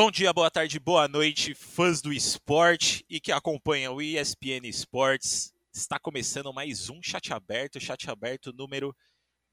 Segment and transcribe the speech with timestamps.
[0.00, 5.52] Bom dia, boa tarde, boa noite, fãs do esporte e que acompanham o ESPN Esportes.
[5.74, 8.94] Está começando mais um Chat Aberto, Chat Aberto número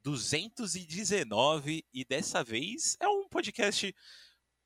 [0.04, 3.92] 219 e dessa vez é um podcast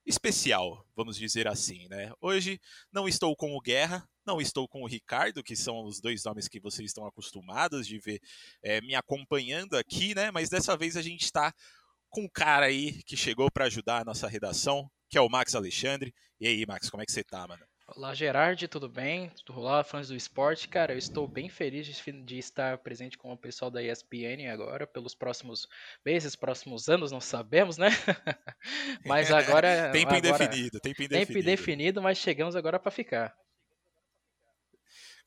[0.06, 2.12] especial, vamos dizer assim, né?
[2.20, 2.60] Hoje
[2.92, 6.50] não estou com o Guerra, não estou com o Ricardo, que são os dois nomes
[6.50, 8.20] que vocês estão acostumados de ver
[8.62, 10.30] é, me acompanhando aqui, né?
[10.30, 11.54] Mas dessa vez a gente está
[12.10, 15.56] com um cara aí que chegou para ajudar a nossa redação, que é o Max
[15.56, 16.14] Alexandre.
[16.40, 17.66] E aí, Max, como é que você tá, mano?
[17.96, 19.32] Olá, Gerard, tudo bem?
[19.50, 20.68] Olá, fãs do esporte.
[20.68, 24.86] Cara, eu estou bem feliz de, de, estar presente com o pessoal da ESPN agora,
[24.86, 25.68] pelos próximos
[26.06, 27.90] meses, próximos anos, não sabemos, né?
[29.04, 29.90] mas agora.
[29.92, 31.28] tempo agora, indefinido, tempo indefinido.
[31.28, 33.36] Tempo indefinido, mas chegamos agora para ficar.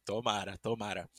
[0.04, 1.10] Tomara, tomara.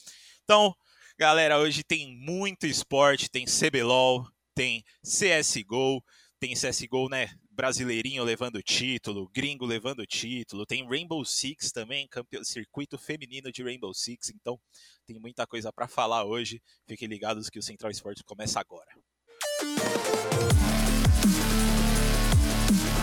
[0.46, 0.74] Então,
[1.20, 6.02] galera, hoje tem muito esporte, tem CBLOL, tem CSGO,
[6.40, 7.30] tem CSGO, né?
[7.56, 13.94] Brasileirinho levando título, gringo levando título, tem Rainbow Six também, campeão, circuito feminino de Rainbow
[13.94, 14.60] Six, então
[15.06, 16.60] tem muita coisa para falar hoje.
[16.88, 18.90] Fiquem ligados que o Central Esportes começa agora.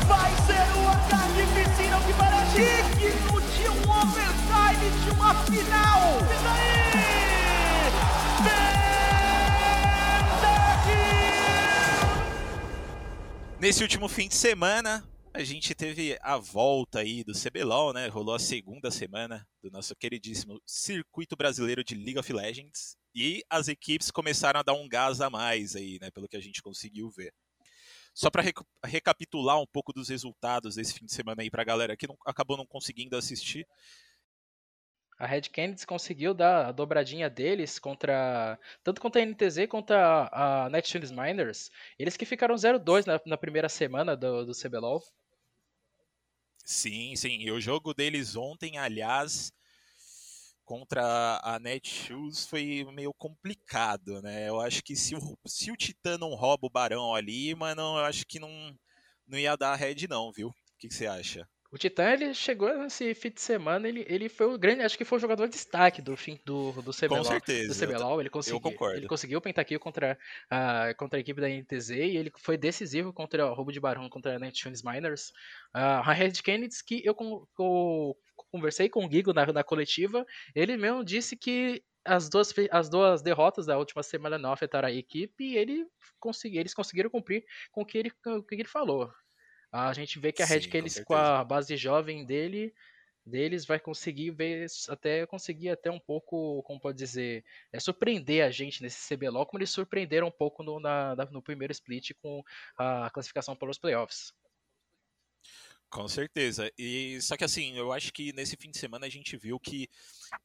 [0.09, 2.57] Vai ser uma carnificina que parece
[2.99, 4.30] digno de um overtime
[13.71, 18.09] Nesse último fim de semana, a gente teve a volta aí do CBLOL, né?
[18.09, 23.69] Rolou a segunda semana do nosso queridíssimo circuito brasileiro de League of Legends e as
[23.69, 26.11] equipes começaram a dar um gás a mais aí, né?
[26.11, 27.33] Pelo que a gente conseguiu ver.
[28.13, 28.43] Só para
[28.85, 32.17] recapitular um pouco dos resultados desse fim de semana aí para a galera que não,
[32.27, 33.65] acabou não conseguindo assistir,
[35.21, 38.59] a Red Canids conseguiu dar a dobradinha deles contra.
[38.83, 41.71] Tanto contra a NTZ quanto a, a Nexttunes Miners.
[41.99, 45.03] Eles que ficaram 0-2 na, na, primeira semana do, do CBLOL.
[46.65, 47.37] Sim, sim.
[47.39, 49.53] E o jogo deles ontem, aliás,
[50.65, 54.49] contra a Netshoes foi meio complicado, né?
[54.49, 58.05] Eu acho que se o, se o Titã não rouba o Barão ali, mano, eu
[58.07, 58.75] acho que não,
[59.27, 60.49] não ia dar Red não, viu?
[60.49, 61.47] O que, que você acha?
[61.73, 65.05] O Titã, ele chegou nesse fim de semana, ele, ele foi o grande, acho que
[65.05, 67.19] foi o jogador de destaque do fim do, do CBLOL.
[67.19, 67.69] Com certeza.
[67.69, 68.97] Do CBLOL, ele conseguiu, eu concordo.
[68.97, 70.19] Ele conseguiu o pentakill contra
[70.51, 74.09] a, contra a equipe da NTZ e ele foi decisivo contra o roubo de barão
[74.09, 75.29] contra a Nighttunes Miners.
[75.73, 77.15] Uh, a Red Kennedy, que eu,
[77.57, 78.17] eu,
[78.51, 80.27] conversei com o Gigo na, na coletiva,
[80.57, 84.93] ele mesmo disse que as duas, as duas derrotas da última semana não afetaram a
[84.93, 85.87] equipe e ele
[86.19, 89.09] consegui, eles conseguiram cumprir com o que ele, com o que ele falou.
[89.73, 92.75] A gente vê que a Red Canids com, com a base jovem dele
[93.25, 98.51] deles vai conseguir ver até conseguir até um pouco, como pode dizer, é, surpreender a
[98.51, 102.43] gente nesse CBLOL, como eles surpreenderam um pouco no, na, no primeiro split com
[102.77, 104.33] a classificação para os playoffs.
[105.89, 106.71] Com certeza.
[106.79, 109.89] E só que assim, eu acho que nesse fim de semana a gente viu que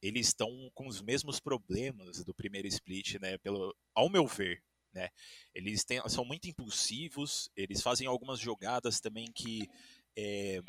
[0.02, 3.38] eles estão com os mesmos problemas do primeiro split, né?
[3.38, 4.60] Pelo, ao meu ver,
[4.96, 5.10] né?
[5.54, 9.68] Eles têm, são muito impulsivos, eles fazem algumas jogadas também que,
[10.16, 10.62] é,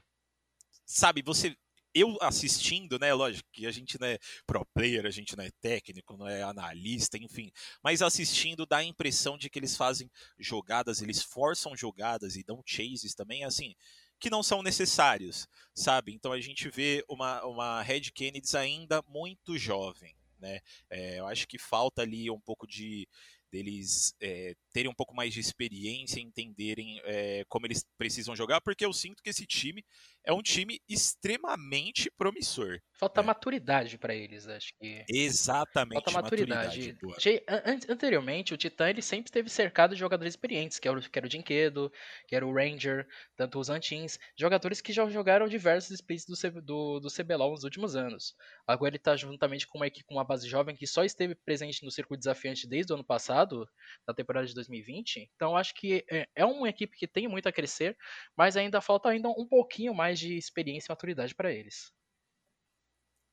[0.86, 1.56] sabe, você
[1.94, 5.50] eu assistindo, né, lógico que a gente não é pro player, a gente não é
[5.60, 7.52] técnico, não é analista, enfim,
[7.82, 12.62] mas assistindo dá a impressão de que eles fazem jogadas, eles forçam jogadas e dão
[12.64, 13.74] chases também, assim,
[14.20, 16.14] que não são necessários, sabe?
[16.14, 20.60] Então a gente vê uma, uma Red Kennedy ainda muito jovem, né?
[20.90, 23.08] É, eu acho que falta ali um pouco de,
[23.52, 28.86] deles é, terem um pouco mais de experiência, entenderem é, como eles precisam jogar, porque
[28.86, 29.84] eu sinto que esse time
[30.28, 32.80] é um time extremamente promissor.
[33.00, 33.28] Falta né?
[33.28, 35.06] maturidade para eles, acho que.
[35.08, 36.04] Exatamente.
[36.04, 36.94] Falta maturidade.
[36.94, 37.44] maturidade
[37.90, 41.26] anteriormente, o Titã ele sempre esteve cercado de jogadores experientes, que era, o, que era
[41.26, 41.92] o Dinquedo,
[42.28, 47.00] que era o Ranger, tanto os Antins, jogadores que já jogaram diversos splits do, do,
[47.00, 48.36] do CBLOL nos últimos anos.
[48.68, 51.86] Agora ele está juntamente com uma equipe com uma base jovem que só esteve presente
[51.86, 53.68] no circuito desafiante desde o ano passado,
[54.06, 55.30] na temporada de 2020.
[55.36, 57.96] Então acho que é, é uma equipe que tem muito a crescer,
[58.36, 61.92] mas ainda falta ainda um pouquinho mais de experiência e maturidade para eles.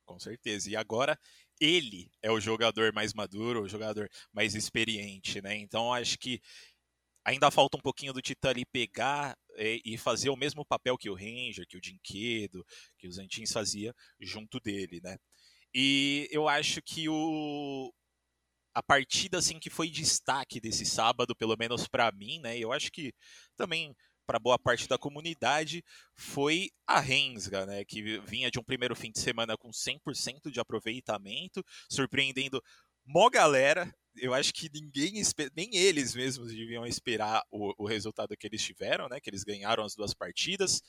[0.04, 0.70] Com certeza.
[0.70, 1.18] E agora
[1.60, 5.56] ele é o jogador mais maduro, o jogador mais experiente, né?
[5.56, 6.40] Então acho que
[7.24, 11.08] ainda falta um pouquinho do Titã ali pegar e, e fazer o mesmo papel que
[11.08, 12.64] o Ranger, que o Dinquedo,
[12.98, 15.16] que os Antins fazia junto dele, né?
[15.74, 17.92] E eu acho que o
[18.74, 22.58] a partida assim que foi destaque desse sábado, pelo menos para mim, né?
[22.58, 23.14] Eu acho que
[23.56, 23.94] também
[24.26, 25.84] para boa parte da comunidade
[26.14, 30.60] foi a Rensga, né, que vinha de um primeiro fim de semana com 100% de
[30.60, 32.62] aproveitamento, surpreendendo
[33.06, 35.22] mó galera, eu acho que ninguém,
[35.56, 39.20] nem eles mesmos deviam esperar o, o resultado que eles tiveram, né?
[39.20, 40.82] Que eles ganharam as duas partidas.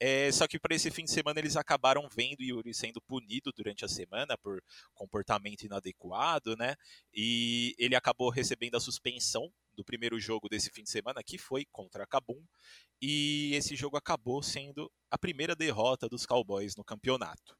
[0.00, 3.84] É, só que para esse fim de semana eles acabaram vendo Yuri sendo punido durante
[3.84, 4.62] a semana por
[4.94, 6.76] comportamento inadequado, né?
[7.12, 11.64] E ele acabou recebendo a suspensão do primeiro jogo desse fim de semana, que foi
[11.72, 12.44] contra a Cabum.
[13.00, 17.56] E esse jogo acabou sendo a primeira derrota dos Cowboys no campeonato.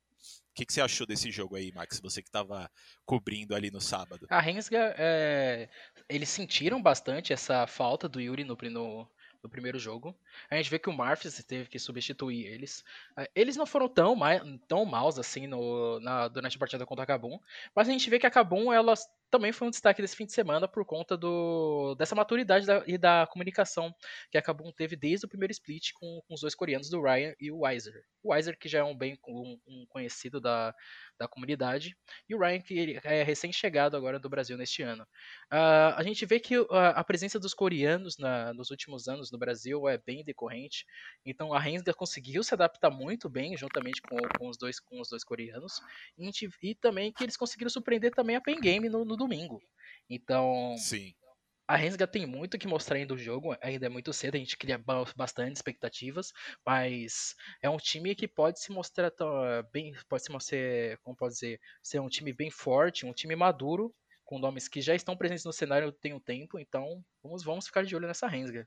[0.50, 2.00] O que, que, você achou desse jogo aí, Max?
[2.00, 2.70] Você que estava
[3.06, 4.26] cobrindo ali no sábado.
[4.28, 5.68] A Rensga, é...
[6.08, 9.08] eles sentiram bastante essa falta do Yuri no, no,
[9.42, 10.16] no primeiro jogo.
[10.50, 12.84] A gente vê que o Marfis teve que substituir eles.
[13.16, 14.32] É, eles não foram tão, ma
[14.66, 17.38] tão maus assim no, na, durante a partida contra a Kabum,
[17.74, 20.32] mas a gente vê que a Kabum elas também foi um destaque desse fim de
[20.32, 23.94] semana por conta do, dessa maturidade da, e da comunicação
[24.30, 27.34] que a Kabum teve desde o primeiro split com, com, os dois coreanos, do Ryan
[27.40, 28.02] e o Weiser.
[28.22, 30.74] O Weiser, que já é um bem um, um conhecido da,
[31.18, 31.96] da comunidade,
[32.28, 35.04] e o Ryan, que é recém-chegado agora do Brasil neste ano.
[35.52, 39.38] Uh, a gente vê que a, a presença dos coreanos na, nos últimos anos no
[39.38, 40.86] Brasil é bem decorrente,
[41.24, 45.08] então a Rensga conseguiu se adaptar muito bem juntamente com, com, os, dois, com os
[45.08, 45.80] dois coreanos,
[46.16, 49.60] e, gente, e também que eles conseguiram surpreender também a Pen Game no, no domingo.
[50.08, 51.14] Então, Sim.
[51.66, 54.56] a Rensga tem muito que mostrar ainda do jogo, ainda é muito cedo, a gente
[54.56, 54.82] cria
[55.16, 56.32] bastante expectativas,
[56.64, 59.12] mas é um time que pode se mostrar
[59.72, 63.94] bem, pode se mostrar, como pode dizer, ser um time bem forte, um time maduro,
[64.24, 67.84] com nomes que já estão presentes no cenário tem um tempo, então vamos, vamos ficar
[67.84, 68.66] de olho nessa Rensga.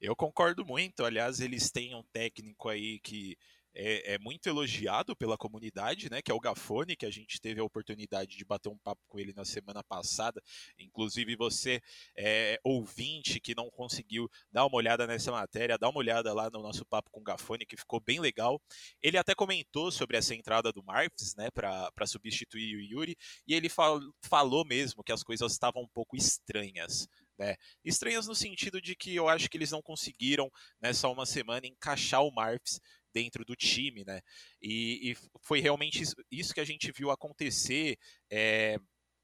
[0.00, 3.36] Eu concordo muito, aliás, eles têm um técnico aí que
[3.74, 6.20] é, é, muito elogiado pela comunidade, né?
[6.22, 9.18] Que é o Gafone, que a gente teve a oportunidade de bater um papo com
[9.18, 10.42] ele na semana passada.
[10.78, 11.80] Inclusive, você,
[12.16, 16.62] é, ouvinte, que não conseguiu dar uma olhada nessa matéria, dá uma olhada lá no
[16.62, 18.60] nosso papo com o Gafone, que ficou bem legal.
[19.02, 21.50] Ele até comentou sobre essa entrada do Marques, né?
[21.50, 23.16] Para substituir o Yuri,
[23.46, 27.08] e ele fal falou mesmo que as coisas estavam um pouco estranhas.
[27.38, 27.54] Né?
[27.84, 30.50] Estranhas no sentido de que eu acho que eles não conseguiram
[30.80, 32.80] nessa uma semana encaixar o Marfs
[33.12, 34.20] dentro do time, né?
[34.60, 37.98] E, e foi realmente isso que a gente viu acontecer.
[38.30, 38.78] É,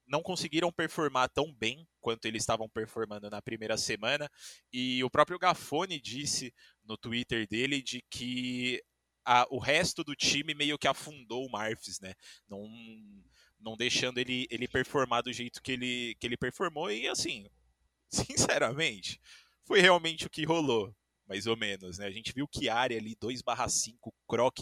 [0.07, 4.29] não conseguiram performar tão bem quanto eles estavam performando na primeira semana.
[4.71, 6.53] E o próprio Gafone disse
[6.83, 8.81] no Twitter dele de que
[9.25, 12.13] a, o resto do time meio que afundou o Marfs, né?
[12.47, 12.69] Não,
[13.59, 16.91] não deixando ele, ele performar do jeito que ele, que ele performou.
[16.91, 17.49] E assim,
[18.09, 19.19] sinceramente,
[19.63, 20.95] foi realmente o que rolou
[21.27, 22.05] mais ou menos, né?
[22.07, 24.59] A gente viu que área ali 2/5, Croc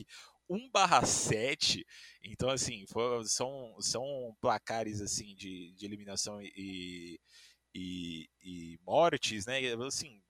[0.49, 1.83] 1/7.
[2.23, 2.85] Então assim,
[3.25, 7.19] são, são placares assim de, de eliminação e,
[7.73, 9.59] e, e mortes, né?
[9.85, 10.21] Assim,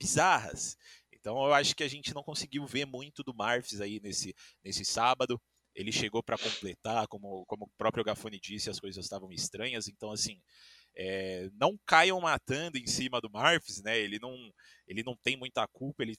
[0.00, 0.76] bizarras.
[1.12, 4.34] Então eu acho que a gente não conseguiu ver muito do Marfs aí nesse,
[4.64, 5.40] nesse sábado.
[5.74, 9.88] Ele chegou para completar, como, como o próprio Gafone disse, as coisas estavam estranhas.
[9.88, 10.38] Então, assim,
[10.94, 13.98] é, não caiam matando em cima do Marfs, né?
[13.98, 14.52] Ele não,
[14.86, 16.16] ele não tem muita culpa, ele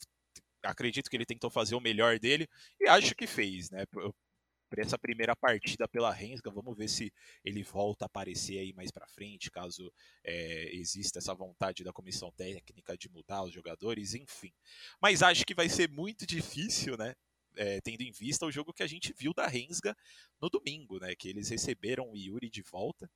[0.64, 2.48] acredito que ele tentou fazer o melhor dele
[2.80, 3.86] e acho que fez, né?
[3.88, 7.14] Por essa primeira partida pela Rensga, vamos ver se
[7.46, 9.94] ele volta a aparecer aí mais para frente, caso
[10.24, 14.52] é, exista essa vontade da comissão técnica de mudar os jogadores, enfim.
[15.00, 17.14] Mas acho que vai ser muito difícil, né?
[17.56, 19.96] É, tendo em vista o jogo que a gente viu da Rensga
[20.42, 21.14] no domingo, né?
[21.16, 23.08] Que eles receberam o Yuri de volta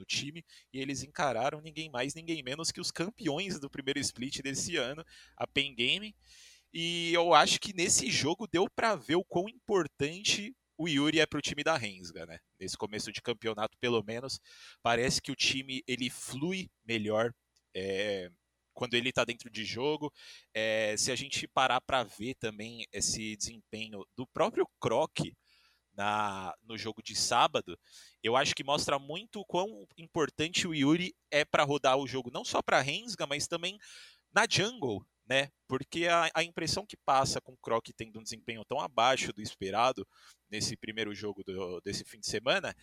[0.00, 0.42] no time
[0.72, 5.04] e eles encararam ninguém mais, ninguém menos que os campeões do primeiro split desse ano,
[5.36, 6.16] a Pen Game.
[6.72, 11.26] E eu acho que nesse jogo deu para ver o quão importante o Yuri é
[11.26, 12.38] para o time da Rensga, né?
[12.58, 14.40] Nesse começo de campeonato, pelo menos,
[14.82, 17.32] parece que o time ele flui melhor
[17.76, 18.30] é,
[18.72, 20.10] quando ele está dentro de jogo.
[20.54, 25.20] É, se a gente parar para ver também esse desempenho do próprio Croc
[25.94, 27.78] na, no jogo de sábado,
[28.22, 32.30] eu acho que mostra muito o quão importante o Yuri é para rodar o jogo,
[32.32, 33.78] não só para Rensga, mas também
[34.32, 35.48] na jungle, né?
[35.68, 39.40] Porque a, a, impressão que passa com o Croc tendo um desempenho tão abaixo do
[39.40, 40.06] esperado
[40.50, 42.74] nesse primeiro jogo do, desse fim de semana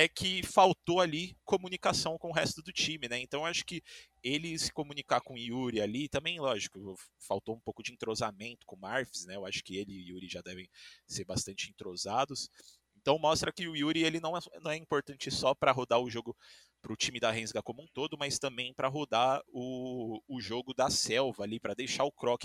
[0.00, 3.18] é que faltou ali comunicação com o resto do time, né?
[3.18, 3.82] Então acho que
[4.22, 8.76] ele se comunicar com o Yuri ali, também, lógico, faltou um pouco de entrosamento com
[8.76, 9.36] o Marfs, né?
[9.36, 10.68] Eu acho que ele e o Yuri já devem
[11.06, 12.48] ser bastante entrosados.
[12.96, 16.10] Então mostra que o Yuri ele não é, não é importante só para rodar o
[16.10, 16.34] jogo
[16.80, 20.72] para o time da Rensga como um todo, mas também para rodar o, o jogo
[20.72, 22.44] da selva ali, para deixar o Croc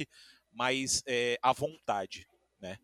[0.52, 2.28] mais é, à vontade,
[2.60, 2.78] né?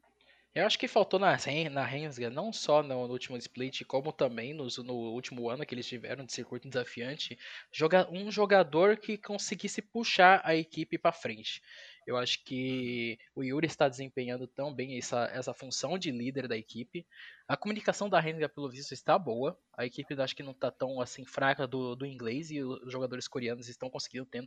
[0.54, 1.38] Eu acho que faltou na,
[1.72, 5.74] na Rensga, não só no, no, último split, como também no, no último ano que
[5.74, 7.40] eles tiveram de circuito desafiante,
[7.72, 11.62] joga, um jogador que conseguisse puxar a equipe para frente.
[12.06, 16.58] Eu acho que o Yuri está desempenhando tão bem essa, essa função de líder da
[16.58, 17.08] equipe.
[17.48, 19.58] A comunicação da Renga, pelo visto, está boa.
[19.78, 23.28] A equipe acho que não está tão assim fraca do, do inglês e os jogadores
[23.28, 24.46] coreanos estão conseguindo ter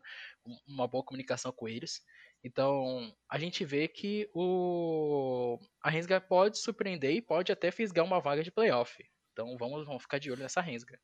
[0.66, 2.02] uma boa comunicação com eles.
[2.44, 8.20] Então, a gente vê que o a Rensga pode surpreender e pode até fisgar uma
[8.20, 9.02] vaga de playoff.
[9.32, 11.00] Então, vamos, vamos ficar de olho nessa Rensga.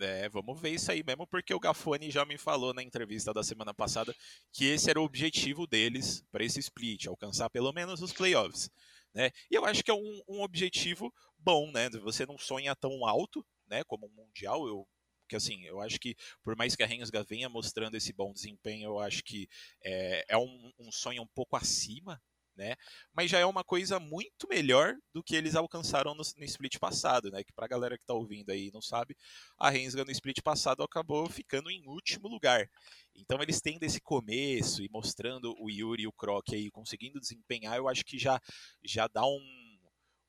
[0.00, 3.42] É, vamos ver isso aí mesmo, porque o Gafone já me falou na entrevista da
[3.42, 4.16] semana passada
[4.50, 8.70] que esse era o objetivo deles para esse split, alcançar pelo menos os playoffs.
[9.12, 9.30] Né?
[9.50, 11.90] E eu acho que é um, um objetivo bom, né?
[12.02, 13.84] Você não sonha tão alto, né?
[13.84, 14.66] Como um mundial.
[14.66, 14.88] Eu
[15.30, 18.90] que assim, eu acho que por mais que a Rensga venha mostrando esse bom desempenho,
[18.90, 19.48] eu acho que
[19.82, 22.20] é, é um, um, sonho um pouco acima
[22.56, 22.76] né?
[23.14, 27.30] Mas já é uma coisa muito melhor do que eles alcançaram no, no split passado,
[27.30, 27.42] né?
[27.42, 29.16] Que pra galera que tá ouvindo aí e não sabe,
[29.56, 32.68] a Rensga no split passado acabou ficando em último lugar.
[33.14, 37.76] Então eles têm desse começo e mostrando o Yuri e o Croc aí conseguindo desempenhar,
[37.76, 38.38] eu acho que já
[38.84, 39.69] já dá um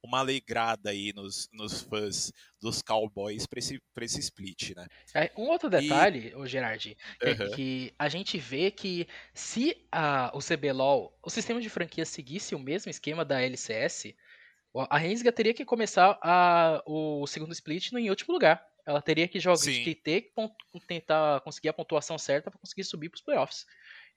[0.04, 4.88] uma alegrada aí nos, nos fãs dos Cowboys para esse, pra esse split, né?
[5.14, 6.36] É, um outro detalhe, e...
[6.36, 7.52] o Gerard, é uhum.
[7.52, 12.60] que a gente vê que se a, o CBLOL, o sistema de franquia seguisse o
[12.60, 14.14] mesmo esquema da LCS,
[14.90, 18.66] a Rensga teria que começar a, o segundo split no, em último lugar.
[18.86, 20.34] Ela teria que jogar, que ter que
[20.88, 23.66] tentar conseguir a pontuação certa para conseguir subir para os playoffs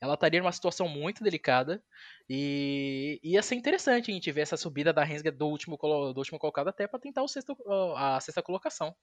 [0.05, 1.83] ela estaria numa situação muito delicada
[2.29, 6.39] e ia ser interessante a gente ver essa subida da Rensga do último, do último
[6.39, 7.57] colocado até para tentar o sexto,
[7.97, 8.95] a sexta colocação.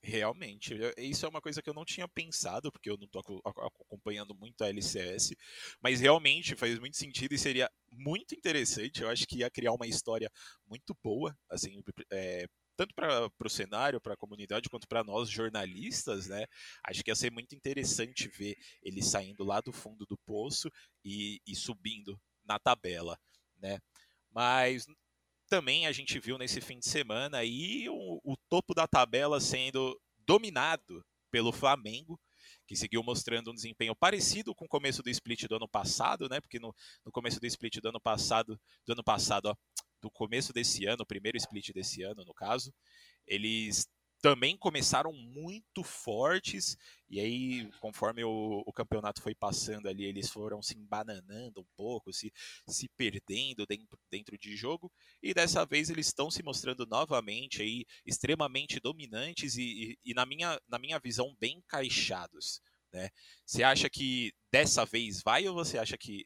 [0.00, 3.42] Realmente, isso é uma coisa que eu não tinha pensado, porque eu não estou
[3.80, 5.34] acompanhando muito a LCS,
[5.82, 9.02] mas realmente faz muito sentido e seria muito interessante.
[9.02, 10.30] Eu acho que ia criar uma história
[10.68, 12.46] muito boa, assim, é,
[12.78, 16.46] tanto para o cenário, para a comunidade, quanto para nós jornalistas, né?
[16.84, 20.70] Acho que ia ser muito interessante ver ele saindo lá do fundo do poço
[21.04, 23.18] e, e subindo na tabela,
[23.60, 23.80] né?
[24.30, 24.86] Mas
[25.48, 30.00] também a gente viu nesse fim de semana aí o, o topo da tabela sendo
[30.24, 32.16] dominado pelo Flamengo,
[32.64, 36.40] que seguiu mostrando um desempenho parecido com o começo do split do ano passado, né?
[36.40, 36.72] Porque no,
[37.04, 39.56] no começo do split do ano passado, do ano passado, ó,
[40.00, 42.72] do começo desse ano, o primeiro split desse ano, no caso,
[43.26, 43.88] eles
[44.20, 46.76] também começaram muito fortes,
[47.08, 52.12] e aí, conforme o, o, campeonato foi passando ali, eles foram se embananando um pouco,
[52.12, 52.32] se,
[52.66, 54.90] se perdendo dentro, dentro de jogo,
[55.22, 60.26] e dessa vez eles estão se mostrando novamente aí extremamente dominantes e, e, e, na,
[60.26, 62.60] minha, na minha visão, bem encaixados.
[62.92, 63.10] Né?
[63.46, 66.24] Você acha que dessa vez vai ou você acha que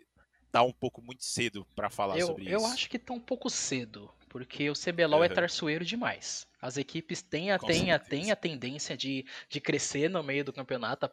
[0.53, 2.53] tá um pouco muito cedo para falar eu, sobre isso.
[2.53, 5.25] Eu acho que tá um pouco cedo, porque o CBLOL uhum.
[5.25, 6.47] é traiçoeiro demais.
[6.61, 10.53] As equipes têm a, têm a, têm a tendência de, de crescer no meio do
[10.53, 11.11] campeonato.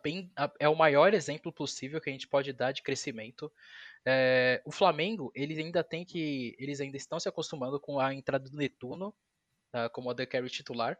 [0.59, 3.51] É o maior exemplo possível que a gente pode dar de crescimento.
[4.05, 6.55] É, o Flamengo, eles ainda tem que.
[6.59, 9.15] Eles ainda estão se acostumando com a entrada do Netuno.
[9.71, 10.97] Uh, como a The Carry titular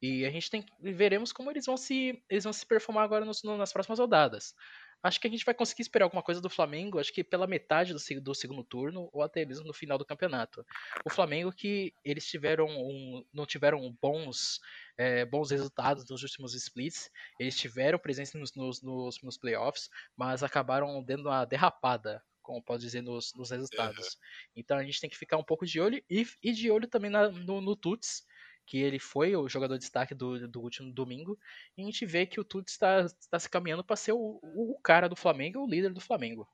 [0.00, 3.42] e a gente tem veremos como eles vão se eles vão se performar agora nos,
[3.42, 4.54] nas próximas rodadas
[5.02, 7.92] acho que a gente vai conseguir esperar alguma coisa do Flamengo, acho que pela metade
[7.92, 10.64] do, do, segundo turno, ou até mesmo no final do campeonato.
[11.04, 14.60] O Flamengo que eles tiveram um, não tiveram bons,
[14.96, 20.42] é, bons resultados nos últimos splits, eles tiveram presença nos, nos, nos, nos playoffs, mas
[20.42, 24.06] acabaram dando uma derrapada como pode dizer, nos, nos resultados.
[24.06, 24.20] Uhum.
[24.56, 27.10] Então a gente tem que ficar um pouco de olho e, e de olho também
[27.10, 28.26] na, no, no Tuts,
[28.66, 31.38] que ele foi o jogador de destaque do, do último domingo,
[31.76, 34.78] e a gente vê que o Tuts está, está se caminhando para ser o, o
[34.82, 36.48] cara do Flamengo, o líder do Flamengo.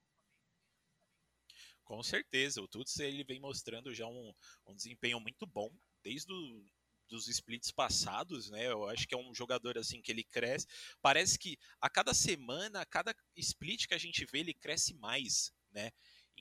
[1.84, 4.34] Com certeza, o Tuts ele vem mostrando já um,
[4.66, 5.70] um desempenho muito bom
[6.02, 6.64] desde o,
[7.08, 8.66] dos splits passados, né?
[8.66, 10.66] Eu acho que é um jogador assim que ele cresce.
[11.00, 15.52] Parece que a cada semana, a cada split que a gente vê, ele cresce mais,
[15.72, 15.90] né?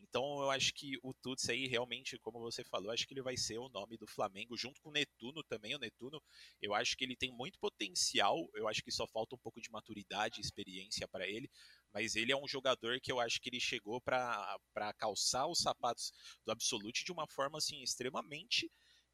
[0.02, 3.36] Então eu acho que o Tuts aí realmente, como você falou, acho que ele vai
[3.38, 5.76] ser o nome do Flamengo, junto com o Netuno também.
[5.76, 6.22] O Netuno,
[6.62, 9.70] eu acho que ele tem muito potencial, eu acho que só falta um pouco de
[9.72, 11.50] maturidade e experiência para ele,
[11.94, 16.12] mas ele é um jogador que eu acho que ele chegou para calçar os sapatos
[16.46, 18.72] do Absolute de uma forma assim extremamente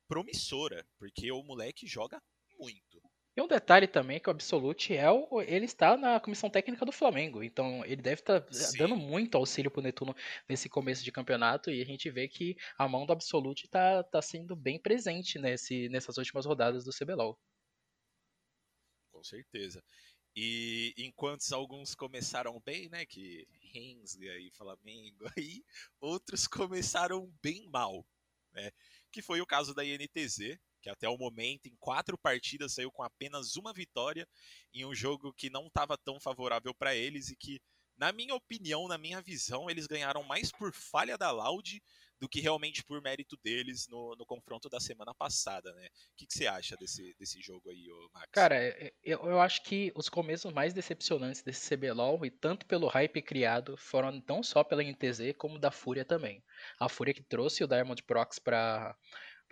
[0.08, 2.22] promissora, porque o moleque joga
[2.60, 3.02] muito.
[3.36, 6.92] E um detalhe também que o Absolute é o, ele está na comissão técnica do
[6.92, 10.16] Flamengo, então ele deve estar tá dando muito auxílio pro Netuno
[10.48, 14.22] nesse começo de campeonato e a gente vê que a mão do Absolute está tá
[14.22, 17.40] sendo bem presente nesse, nessas últimas rodadas do CBLOL.
[19.12, 19.84] Com certeza.
[20.36, 25.64] E enquanto alguns começaram bem, né, que Rensga e Flamengo, aí
[26.00, 28.06] outros começaram bem mal,
[28.52, 28.72] né?
[29.12, 33.02] Que foi o caso da INTZ, que até o momento, em quatro partidas, saiu com
[33.02, 34.28] apenas uma vitória
[34.74, 37.62] em um jogo que não estava tão favorável para eles e que,
[37.98, 41.82] na minha opinião, na minha visão, eles ganharam mais por falha da Loud
[42.20, 45.88] do que realmente por mérito deles no, no confronto da semana passada, né?
[45.88, 48.30] O que, que, você acha desse, desse jogo aí, Max?
[48.32, 52.66] Cara, é, é, eu, eu acho que os começos mais decepcionantes desse CBLOL, e tanto
[52.66, 56.42] pelo hype criado, foram não só pela NTZ, como da Fúria também.
[56.80, 58.96] A Fúria que trouxe o Diamond Prox para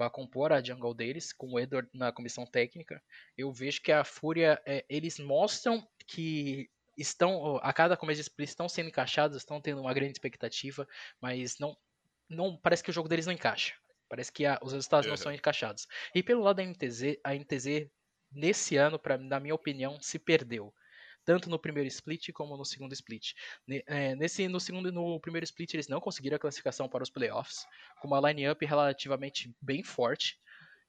[0.02, 3.00] para compor a jungle deles, com o Edward na comissão técnica,
[3.38, 8.50] eu vejo que a Fúria, é, eles mostram que estão, a cada começo de split
[8.50, 10.88] estão sendo encaixados, estão tendo uma grande expectativa,
[11.22, 11.78] mas não,
[12.28, 13.76] não parece que o jogo deles não encaixa.
[14.10, 15.12] Parece que a, os resultados uhum.
[15.12, 15.88] não são encaixados.
[16.16, 17.88] E pelo lado da NTZ, a NTZ
[18.32, 20.74] nesse ano, pra, na minha opinião, se perdeu.
[21.24, 23.34] Tanto no primeiro split como no segundo split.
[23.88, 27.10] É, nesse, no segundo e no primeiro split eles não conseguiram a classificação para os
[27.10, 27.66] playoffs,
[28.02, 30.40] com uma line-up relativamente bem forte.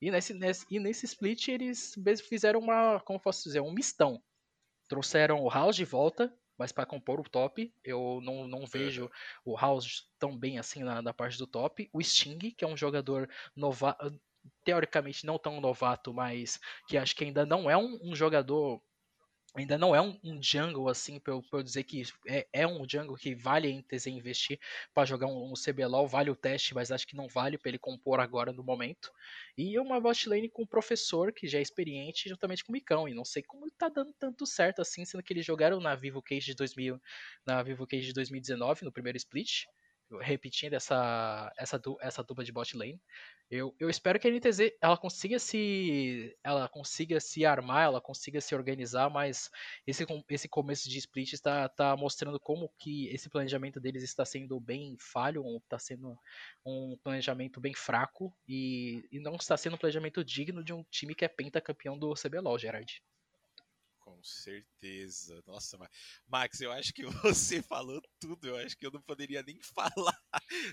[0.01, 1.95] E nesse, nesse, e nesse split eles
[2.29, 4.23] fizeram uma, como posso dizer, um mistão.
[4.89, 9.11] Trouxeram o House de volta, mas para compor o top, eu não, não vejo
[9.45, 11.89] o House tão bem assim na, na, parte do top.
[11.93, 14.21] O Sting, que é um jogador novato,
[14.65, 16.59] teoricamente não tão novato, mas
[16.89, 18.83] que acho que ainda não é um, um jogador
[19.54, 22.88] ainda não é um, um jungle assim para eu, eu, dizer que é, é, um
[22.88, 24.59] jungle que vale a NTZ investir
[24.94, 27.78] para jogar um, um, CBLOL, vale o teste, mas acho que não vale para ele
[27.78, 29.12] compor agora no momento.
[29.56, 33.09] E uma bot lane com o professor que já é experiente juntamente com o Micão,
[33.09, 36.23] e não sei como tá dando tanto certo assim, sendo que eles jogaram na Vivo
[36.23, 37.00] Cage de 2000,
[37.47, 39.66] na Vivo Cage de 2019 no primeiro split
[40.21, 43.00] repetindo essa, essa, essa dupla de bot lane.
[43.50, 48.40] Eu, eu espero que a NTZ ela consiga se ela consiga se armar, ela consiga
[48.40, 49.50] se organizar, mas
[49.87, 54.59] esse, esse começo de split está, tá mostrando como que esse planejamento deles está sendo
[54.59, 56.19] bem falho, está sendo
[56.64, 61.14] um planejamento bem fraco e, e não está sendo um planejamento digno de um time
[61.14, 63.02] que é pentacampeão do CBLOL, Gerard.
[64.23, 65.43] Com certeza.
[65.49, 65.76] Nossa,
[66.29, 68.47] Max, eu acho que você falou tudo.
[68.47, 70.17] Eu acho que eu não poderia nem falar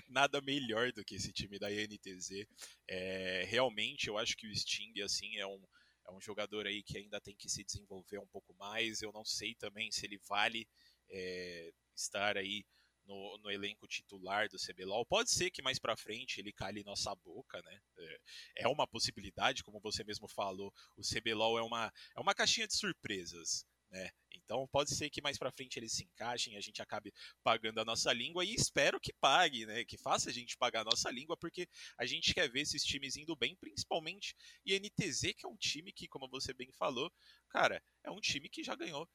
[0.08, 2.46] nada melhor do que esse time da INTZ.
[2.88, 5.60] É, realmente, eu acho que o Sting, assim, é um,
[6.06, 9.02] é um jogador aí que ainda tem que se desenvolver um pouco mais.
[9.02, 10.64] Eu não sei também se ele vale
[11.10, 12.64] é, estar aí
[13.06, 15.04] no, no, elenco titular do CBLOL.
[15.06, 17.80] Pode ser que mais para frente ele cale nossa boca, né?
[17.98, 18.20] É,
[18.58, 20.72] é uma possibilidade, como você mesmo falou.
[20.96, 23.66] O CBLOL é uma, é uma caixinha de surpresas.
[23.90, 24.08] Né?
[24.32, 27.84] Então pode ser que mais para frente eles se encaixem, a gente acabe pagando a
[27.84, 29.84] nossa língua e espero que pague, né?
[29.84, 33.16] Que faça a gente pagar a nossa língua, porque a gente quer ver esses times
[33.16, 37.12] indo bem, principalmente e NTZ, que é um time que, como você bem falou,
[37.50, 39.08] cara, é um time que já ganhou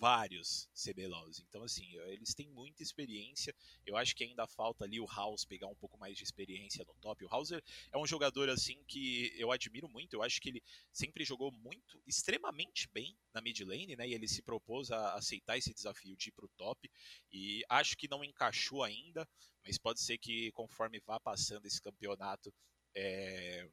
[0.00, 1.40] vários CBLOLs.
[1.40, 3.54] Então, assim, eles têm muita experiência.
[3.86, 6.94] Eu acho que ainda falta ali o House pegar um pouco mais de experiência no
[6.94, 7.24] top.
[7.24, 7.62] O House é
[7.96, 10.14] um jogador, assim, que eu admiro muito.
[10.14, 14.08] Eu acho que ele sempre jogou muito, extremamente bem na mid lane, né?
[14.08, 16.90] E ele se propôs a aceitar esse desafio de ir pro top.
[17.32, 19.28] E acho que não encaixou ainda,
[19.64, 22.52] mas pode ser que conforme vá passando esse campeonato,
[22.94, 23.68] é,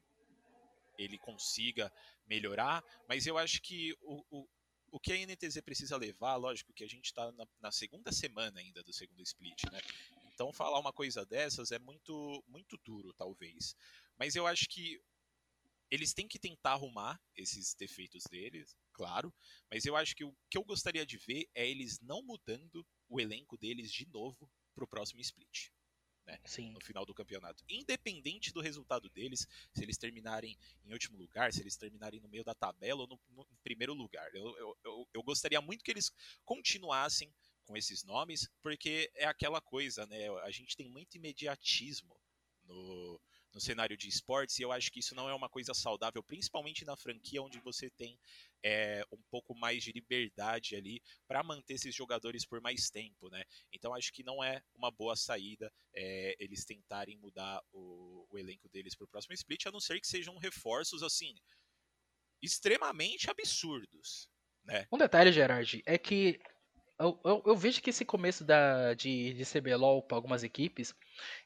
[0.98, 1.92] ele consiga
[2.26, 4.50] melhorar, mas eu acho que o, o,
[4.92, 8.60] o que a NTZ precisa levar, lógico que a gente está na, na, segunda semana
[8.60, 9.80] ainda do segundo split, né?
[10.34, 13.76] Então falar uma coisa dessas é muito, muito duro, talvez.
[14.18, 15.00] Mas eu acho que
[15.90, 19.34] eles têm que tentar arrumar esses defeitos deles, claro.
[19.72, 23.20] Mas eu acho que o que eu gostaria de ver é eles não mudando o
[23.20, 25.70] elenco deles de novo para o próximo split
[26.28, 26.38] né,
[26.72, 27.64] no final do campeonato.
[27.70, 32.44] Independente do resultado deles, se eles terminarem em último lugar, se eles terminarem no meio
[32.44, 34.30] da tabela ou no, no primeiro lugar.
[34.36, 36.12] Eu, eu, eu, eu gostaria muito que eles
[36.44, 37.34] continuassem
[37.66, 40.30] com esses nomes, porque é aquela coisa, né?
[40.44, 42.20] A gente tem muito imediatismo
[42.64, 43.22] no,
[43.58, 46.86] no cenário de esportes, e eu acho que isso não é uma coisa saudável, principalmente
[46.86, 48.16] na franquia onde você tem
[48.64, 53.44] é, um pouco mais de liberdade ali para manter esses jogadores por mais tempo, né?
[53.74, 58.70] Então acho que não é uma boa saída é, eles tentarem mudar o, o elenco
[58.70, 61.34] deles para o próximo split, a não ser que sejam reforços assim
[62.40, 64.30] extremamente absurdos.
[64.64, 64.86] Né?
[64.92, 66.40] Um detalhe, Gerard, é que
[67.00, 70.96] eu, eu, eu, vejo que esse começo da, de, de CBLOL para algumas equipes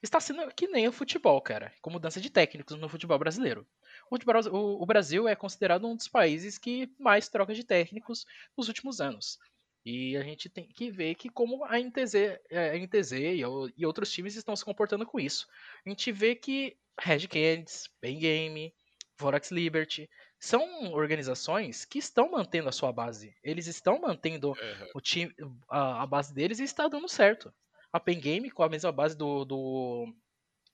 [0.02, 3.68] está sendo que nem o futebol, cara, com mudança de técnicos no futebol brasileiro.
[4.10, 8.26] O, o, o Brasil é considerado um dos países que mais troca de técnicos
[8.58, 9.38] nos últimos anos.
[9.86, 12.16] E a gente tem que ver que como a NTZ,
[12.52, 13.42] a NTZ e,
[13.78, 15.48] e outros times estão se comportando com isso.
[15.86, 18.74] A gente vê que Red Canids, Pen Game,
[19.18, 20.10] Vorax Liberty
[20.42, 23.36] são organizações que estão mantendo a sua base.
[23.44, 24.88] Eles estão mantendo uhum.
[24.96, 25.32] o time,
[25.70, 27.54] a, a, base deles e está dando certo.
[27.94, 30.12] A Pen Game, com a mesma base do, do,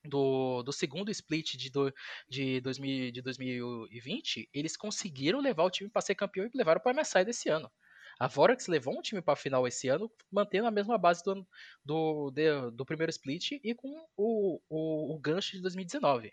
[0.06, 1.92] do, do segundo split de, do,
[2.26, 6.98] de, 2000, de 2020, eles conseguiram levar o time para ser campeão e levaram para
[6.98, 7.70] a MSI desse ano.
[8.18, 11.46] A Vorax levou um time para a final esse ano, mantendo a mesma base do,
[11.84, 16.32] do, de, do primeiro split e com o, o, o gancho de 2019.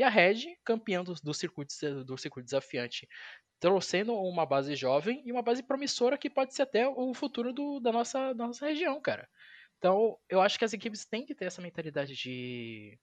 [0.00, 1.74] E a Red, campeã do, do, circuito,
[2.06, 3.06] do circuito desafiante,
[3.60, 7.78] trouxendo uma base jovem e uma base promissora que pode ser até o futuro do,
[7.80, 9.28] da, nossa, da nossa região, cara.
[9.76, 12.98] Então, eu acho que as equipes têm que ter essa mentalidade de,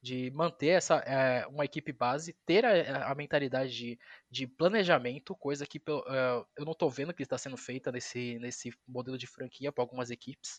[0.00, 3.98] de manter essa, é, uma equipe base, ter a, a mentalidade de,
[4.30, 8.72] de, planejamento, coisa que uh, eu não estou vendo que está sendo feita nesse, nesse
[8.88, 10.58] modelo de franquia para algumas equipes.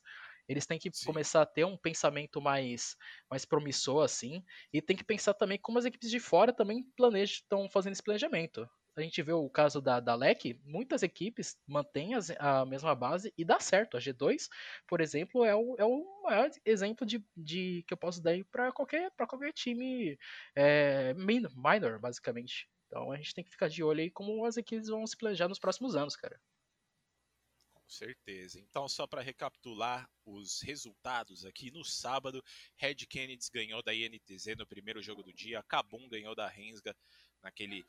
[0.52, 1.02] Eles têm que Sim.
[1.04, 2.96] começar a ter um pensamento mais,
[3.30, 7.36] mais promissor, assim, e tem que pensar também como as equipes de fora também planejam,
[7.36, 12.14] estão fazendo esse planejamento a gente vê o caso da, da LEC, muitas equipes mantêm
[12.14, 13.96] as, a mesma base e dá certo.
[13.96, 14.50] A G2,
[14.88, 18.72] por exemplo, é o, é o maior exemplo de, de que eu posso dar para
[18.72, 20.18] qualquer, qualquer time
[20.56, 22.68] é, minor, basicamente.
[22.88, 25.48] Então a gente tem que ficar de olho aí como as equipes vão se planejar
[25.48, 26.40] nos próximos anos, cara.
[27.92, 28.58] Certeza.
[28.58, 32.42] Então, só para recapitular os resultados aqui, no sábado,
[32.78, 36.96] Red Kennedy ganhou da INTZ no primeiro jogo do dia, Kabum ganhou da Rensga
[37.44, 37.86] naquele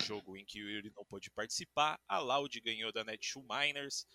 [0.00, 2.00] jogo em que o Yuri não pôde participar.
[2.08, 4.06] A Loud ganhou da Netshoe Miners.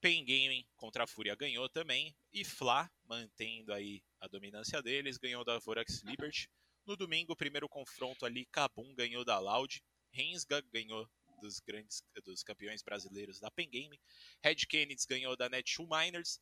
[0.00, 2.16] Pain Gaming contra a Fúria ganhou também.
[2.32, 6.48] E Fla, mantendo aí a dominância deles, ganhou da Vorax Liberty.
[6.86, 9.82] No domingo, o primeiro confronto ali, Kabum ganhou da Loud.
[10.12, 14.00] Rensga ganhou dos grandes dos campeões brasileiros da Pen Game.
[14.42, 16.40] Red Kennedy ganhou da Netshoe Miners.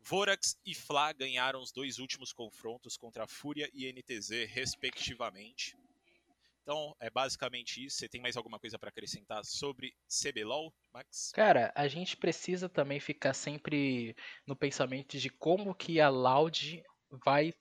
[0.00, 5.74] Vorax e Fla ganharam os dois últimos confrontos contra a Fúria e NTZ, respectivamente.
[6.62, 7.98] Então, é basicamente isso.
[7.98, 11.30] Você tem mais alguma coisa para acrescentar sobre CBLOL, Max?
[11.34, 16.82] Cara, a gente precisa também ficar sempre no pensamento de como que a Loud
[17.24, 17.52] vai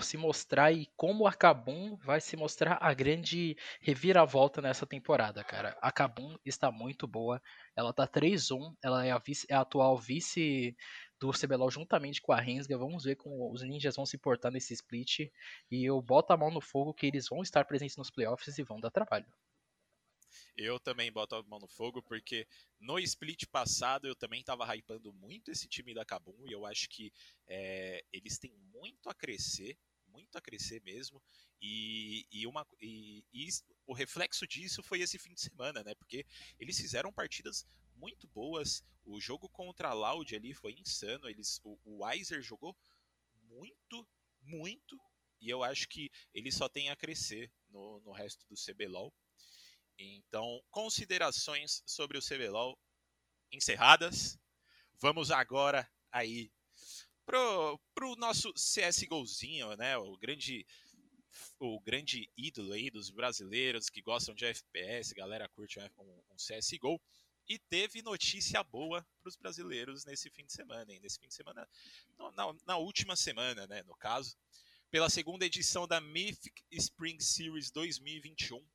[0.00, 5.76] se mostrar e como a Kabum vai se mostrar a grande reviravolta nessa temporada, cara.
[5.82, 7.40] A Kabum está muito boa.
[7.74, 10.76] Ela tá 3-1, ela é a, vice, é a atual vice
[11.20, 12.78] do CBLOL juntamente com a Rensga.
[12.78, 15.30] Vamos ver como os ninjas vão se portar nesse split.
[15.70, 18.62] E eu boto a mão no fogo que eles vão estar presentes nos playoffs e
[18.62, 19.26] vão dar trabalho.
[20.56, 22.46] Eu também boto a mão no fogo, porque
[22.80, 26.88] no split passado eu também estava hypando muito esse time da Kabum e eu acho
[26.88, 27.12] que
[27.46, 31.22] é, eles têm muito a crescer, muito a crescer mesmo.
[31.60, 33.48] E, e, uma, e, e,
[33.86, 35.94] o reflexo disso foi esse fim de semana, né?
[35.94, 36.24] Porque
[36.58, 38.82] eles fizeram partidas muito boas.
[39.04, 41.28] O jogo contra a Loud ali foi insano.
[41.28, 42.76] Eles, o, o Weiser jogou
[43.48, 44.06] muito,
[44.42, 44.98] muito.
[45.40, 49.12] E eu acho que ele só tem a crescer no, no resto do CBLOL.
[49.98, 52.78] Então, considerações sobre o CBLOL
[53.50, 54.38] encerradas.
[55.00, 56.50] Vamos agora aí
[57.24, 59.96] pro, pro nosso CSGOzinho, né?
[59.96, 60.66] O grande
[61.58, 67.00] o grande ídolo aí dos brasileiros que gostam de FPS, galera curte um, um CSGO.
[67.48, 70.98] E teve notícia boa para os brasileiros nesse fim de semana, hein?
[71.00, 71.68] Nesse fim de semana,
[72.18, 73.84] na, na, última semana, né?
[73.84, 74.36] No caso,
[74.90, 78.66] pela segunda edição da Mythic Spring Series 2021,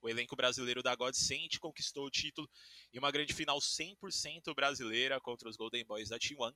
[0.00, 2.48] o elenco brasileiro da Godsent conquistou o título
[2.92, 6.54] em uma grande final 100% brasileira contra os Golden Boys da T1.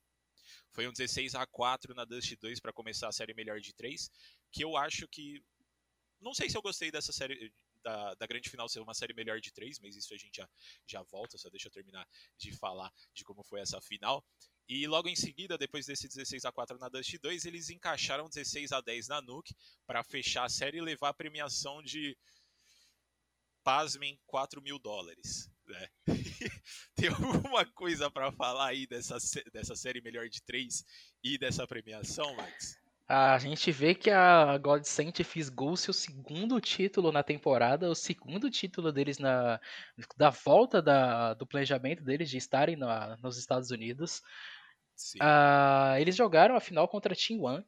[0.72, 4.10] Foi um 16 a 4 na Dust 2 para começar a série melhor de 3,
[4.52, 5.42] que eu acho que
[6.20, 7.52] não sei se eu gostei dessa série
[7.84, 10.48] da, da grande final ser uma série melhor de três, mas isso a gente já,
[10.86, 14.24] já volta, só deixa eu terminar de falar de como foi essa final.
[14.66, 18.72] E logo em seguida, depois desse 16 a 4 na Dust 2, eles encaixaram 16
[18.72, 19.54] a 10 na Nuke
[19.86, 22.16] para fechar a série e levar a premiação de,
[23.64, 25.50] pasmem, 4 mil dólares.
[25.66, 25.88] Né?
[26.94, 29.16] Tem alguma coisa para falar aí dessa,
[29.52, 30.84] dessa série melhor de três
[31.22, 32.78] e dessa premiação, Max?
[33.06, 38.90] A gente vê que a Godsent fisgou seu segundo título na temporada, o segundo título
[38.90, 39.60] deles na
[40.16, 44.22] da volta da, do planejamento deles de estarem na, nos Estados Unidos.
[45.16, 47.64] Uh, eles jogaram a final contra a Team One,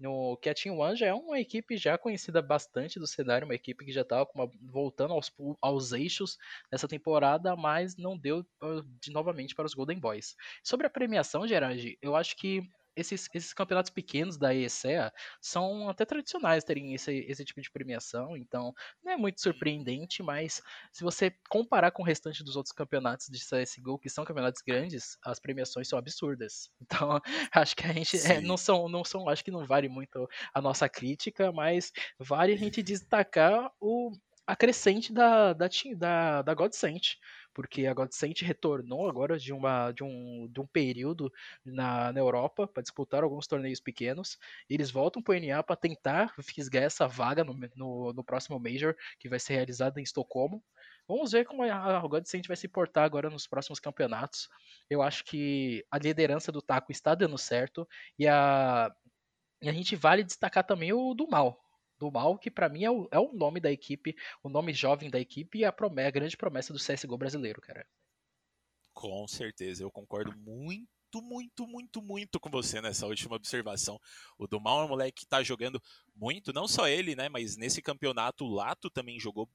[0.00, 3.92] no, Team One já é uma equipe já conhecida bastante do cenário, uma equipe que
[3.92, 4.26] já estava
[4.62, 6.38] voltando aos, aos eixos
[6.72, 10.34] nessa temporada, mas não deu uh, de, novamente para os Golden Boys.
[10.64, 12.62] Sobre a premiação, Gerard, eu acho que
[12.96, 18.36] esses, esses campeonatos pequenos da ESEA são até tradicionais terem esse, esse tipo de premiação,
[18.36, 18.72] então
[19.02, 23.38] não é muito surpreendente, mas se você comparar com o restante dos outros campeonatos de
[23.38, 26.70] CSGO, que são campeonatos grandes, as premiações são absurdas.
[27.00, 27.20] Então,
[27.54, 30.60] acho que a gente é, não são, não são, acho que não vale muito a
[30.60, 34.12] nossa crítica, mas vale a gente destacar o
[34.50, 37.14] a crescente da, da, da, da Godsent
[37.60, 41.30] porque a Godsent retornou agora de, uma, de, um, de um período
[41.62, 44.38] na, na Europa para disputar alguns torneios pequenos.
[44.68, 48.96] eles voltam para o NA para tentar fisgar essa vaga no, no, no, próximo Major,
[49.18, 50.64] que vai ser realizado em Estocolmo.
[51.06, 54.48] Vamos ver como a Godsend vai se portar agora nos próximos campeonatos.
[54.88, 57.86] Eu acho que a liderança do Taco está dando certo
[58.18, 58.90] e a,
[59.60, 61.60] e a gente vale destacar também o do Mal.
[62.00, 65.10] Do Mal, que para mim é o, é o nome da equipe, o nome jovem
[65.10, 67.86] da equipe e a, promessa, a grande promessa do CSGO brasileiro, cara.
[68.94, 70.88] Com certeza, eu concordo muito
[71.20, 74.00] muito, muito, muito com você nessa última observação.
[74.38, 75.82] O Dumal é um moleque que tá jogando
[76.14, 77.28] muito, não só ele, né?
[77.28, 79.50] Mas nesse campeonato o Lato também jogou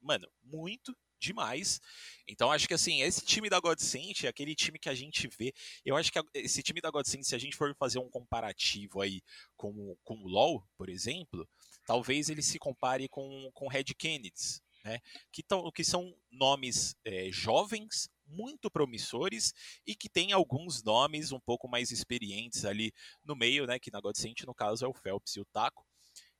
[0.00, 1.80] mano, muito demais.
[2.26, 5.52] Então acho que assim, esse time da Godsent é aquele time que a gente vê.
[5.84, 9.20] Eu acho que esse time da Godsent, se a gente for fazer um comparativo aí
[9.56, 11.48] com, com o LoL, por exemplo,
[11.86, 15.00] talvez ele se compare com com Red Kennedy, né?
[15.30, 19.52] Que, tão, que são nomes é, jovens, muito promissores
[19.86, 22.92] e que tem alguns nomes um pouco mais experientes ali
[23.24, 23.78] no meio, né?
[23.78, 25.84] Que na Godsent, no caso, é o Phelps e o Taco.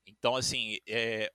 [0.06, 1.30] Então, assim, é,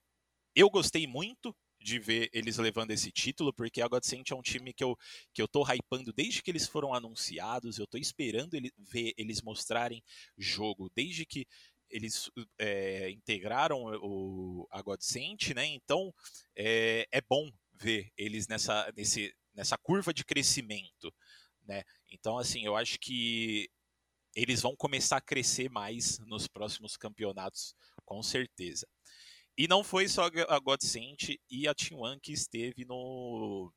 [0.56, 1.56] eu gostei muito
[1.86, 4.98] de ver eles levando esse título, porque a Godsent é um time que eu,
[5.32, 9.40] que eu tô hypando desde que eles foram anunciados, eu tô esperando ele, ver eles
[9.44, 10.04] mostrarem
[10.36, 11.46] jogo, desde que
[11.88, 15.68] eles é, integraram o, a Godsent, né?
[15.68, 16.12] Então
[16.58, 21.14] é, é bom ver eles nessa, nesse, nessa curva de crescimento,
[21.68, 21.84] né?
[22.10, 23.70] Então, assim, eu acho que
[24.34, 28.88] eles vão começar a crescer mais nos próximos campeonatos, com certeza.
[29.58, 33.72] E não foi só a Godsent e a Team One que esteve no,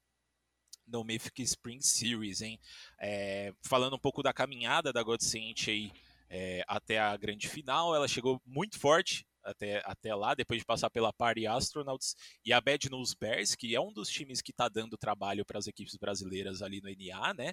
[0.87, 2.59] no Mythic Spring Series, hein?
[3.01, 5.93] É, falando um pouco da caminhada da Godsent aí
[6.29, 10.91] é, até a grande final, ela chegou muito forte até, até lá, depois de passar
[10.91, 12.14] pela Party Astronauts
[12.45, 15.59] e a Bad News Bears, que é um dos times que está dando trabalho para
[15.59, 17.53] as equipes brasileiras ali no NA, né?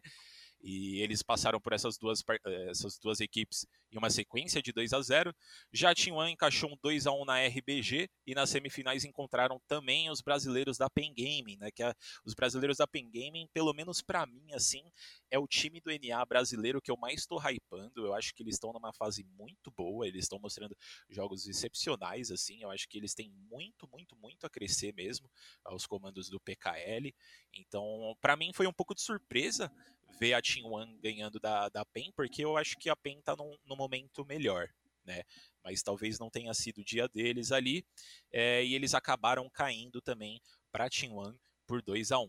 [0.67, 4.93] E eles passaram por essas duas, eh, essas duas equipes em uma sequência de 2
[4.93, 5.31] a 0
[5.71, 10.21] Já Tinwan encaixou um 2 a 1 na RBG e nas semifinais encontraram também os
[10.21, 11.69] brasileiros da Pen Gaming, né?
[11.69, 11.93] Que é,
[12.25, 14.81] os brasileiros da Pen Gaming, pelo menos para mim, assim,
[15.29, 18.03] é o time do NA brasileiro que eu mais estou hypando.
[18.03, 20.75] Eu acho que eles estão numa fase muito boa, eles estão mostrando
[21.07, 22.63] jogos excepcionais, assim.
[22.63, 25.29] Eu acho que eles têm muito, muito, muito a crescer mesmo
[25.63, 27.13] aos comandos do PKL.
[27.53, 29.71] Então, para mim foi um pouco de surpresa
[30.19, 33.35] ver a Team One ganhando da, da PEN, porque eu acho que a PEN está
[33.35, 34.69] num, num, momento melhor,
[35.05, 35.23] né?
[35.63, 37.85] Mas talvez não tenha sido o dia deles ali,
[38.31, 42.27] é, e eles acabaram caindo também para Team One por 2 a 1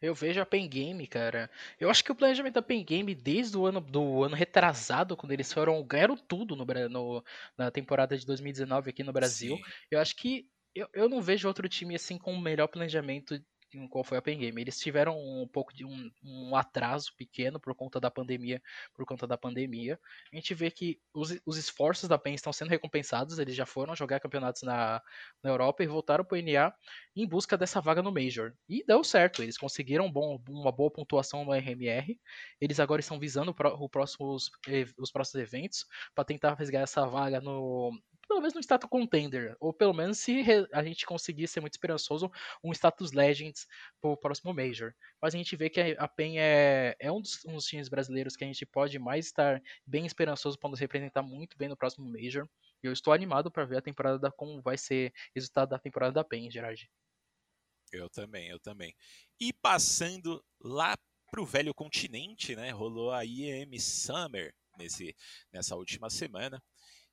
[0.00, 1.50] eu vejo a Pen Game, cara.
[1.78, 5.32] Eu acho que o planejamento da Pen Game, desde o ano do ano retrasado, quando
[5.32, 7.24] eles foram ganharam tudo no, no
[7.56, 9.56] na temporada de 2019 aqui no Brasil.
[9.56, 9.62] Sim.
[9.90, 13.42] Eu acho que eu, eu não vejo outro time assim com o melhor planejamento
[13.90, 14.60] qual foi a Pen Game.
[14.60, 18.62] Eles tiveram um pouco de um, um, atraso pequeno por conta da pandemia,
[18.94, 19.98] por conta da pandemia.
[20.32, 23.94] A gente vê que os, os esforços da Pen estão sendo recompensados, eles já foram
[23.94, 25.02] jogar campeonatos na,
[25.42, 26.72] na Europa e voltaram para o NA
[27.16, 28.52] em busca dessa vaga no Major.
[28.68, 32.18] E deu certo, eles conseguiram bom, uma boa pontuação no RMR.
[32.60, 34.50] Eles agora estão visando o próximos,
[34.98, 37.92] os próximos eventos para tentar resgatar essa vaga no,
[38.28, 42.30] pelo menos no status contender, ou pelo menos se a gente conseguir ser muito esperançoso,
[42.62, 43.66] um status legends
[44.00, 44.94] para o próximo Major.
[45.20, 48.36] Mas a gente vê que a PEN é, é um, dos, um, dos, times brasileiros
[48.36, 52.06] que a gente pode mais estar bem esperançoso para nos representar muito bem no próximo
[52.06, 52.46] Major.
[52.82, 56.12] E eu estou animado para ver a temporada da como vai ser resultado da temporada
[56.12, 56.88] da PEN, Gerard.
[57.90, 58.94] Eu também, eu também.
[59.40, 60.94] E passando lá
[61.30, 62.70] para o velho continente, né?
[62.70, 65.14] Rolou a IEM Summer nesse,
[65.52, 66.62] nessa última semana.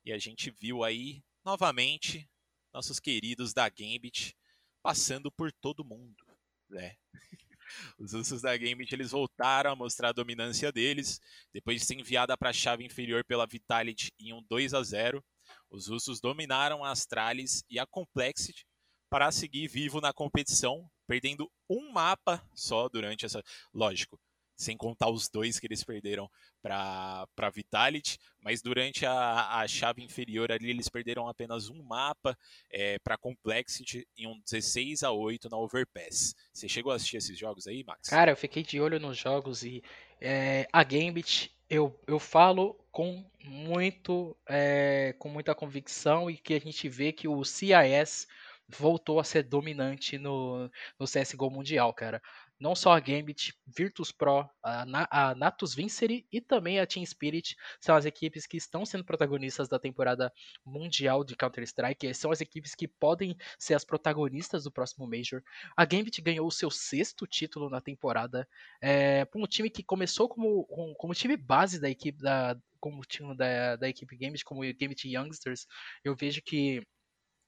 [0.06, 2.30] E a gente viu aí novamente
[2.72, 4.36] nossos queridos da Gambit
[4.80, 6.24] passando por todo mundo,
[6.70, 6.94] né?
[7.98, 11.20] Os ursos da Gambit eles voltaram a mostrar a dominância deles
[11.52, 15.24] depois de ser enviada para a chave inferior pela Vitality em um 2 a 0.
[15.68, 18.64] Os russos dominaram a Astralis e a Complexity
[19.10, 23.42] para seguir vivo na competição, perdendo um mapa só durante essa.
[23.74, 24.20] Lógico,
[24.56, 26.30] sem contar os dois que eles perderam
[26.62, 32.36] para Vitality, mas durante a, a chave inferior ali eles perderam apenas um mapa
[32.70, 36.34] é, para Complexity em um 16 a 8 na Overpass.
[36.52, 38.08] Você chegou a assistir esses jogos aí, Max?
[38.08, 39.82] Cara, eu fiquei de olho nos jogos e
[40.20, 46.60] é, a Gambit eu, eu falo com muito é, com muita convicção e que a
[46.60, 48.26] gente vê que o CIS
[48.68, 52.20] voltou a ser dominante no, no CSGO Mundial, cara
[52.58, 57.94] não só a Gambit, Virtus Pro, a, Natus Vincere e também a Team Spirit são
[57.94, 60.32] as equipes que estão sendo protagonistas da temporada
[60.64, 62.14] mundial de Counter-Strike.
[62.14, 65.42] São as equipes que podem ser as protagonistas do próximo Major.
[65.76, 68.48] A Gambit ganhou o seu sexto título na temporada,
[68.80, 70.64] é, para um time que começou como,
[70.96, 75.66] como time base da equipe da como time da, da equipe Gambit, como Gambit Youngsters.
[76.04, 76.86] Eu vejo que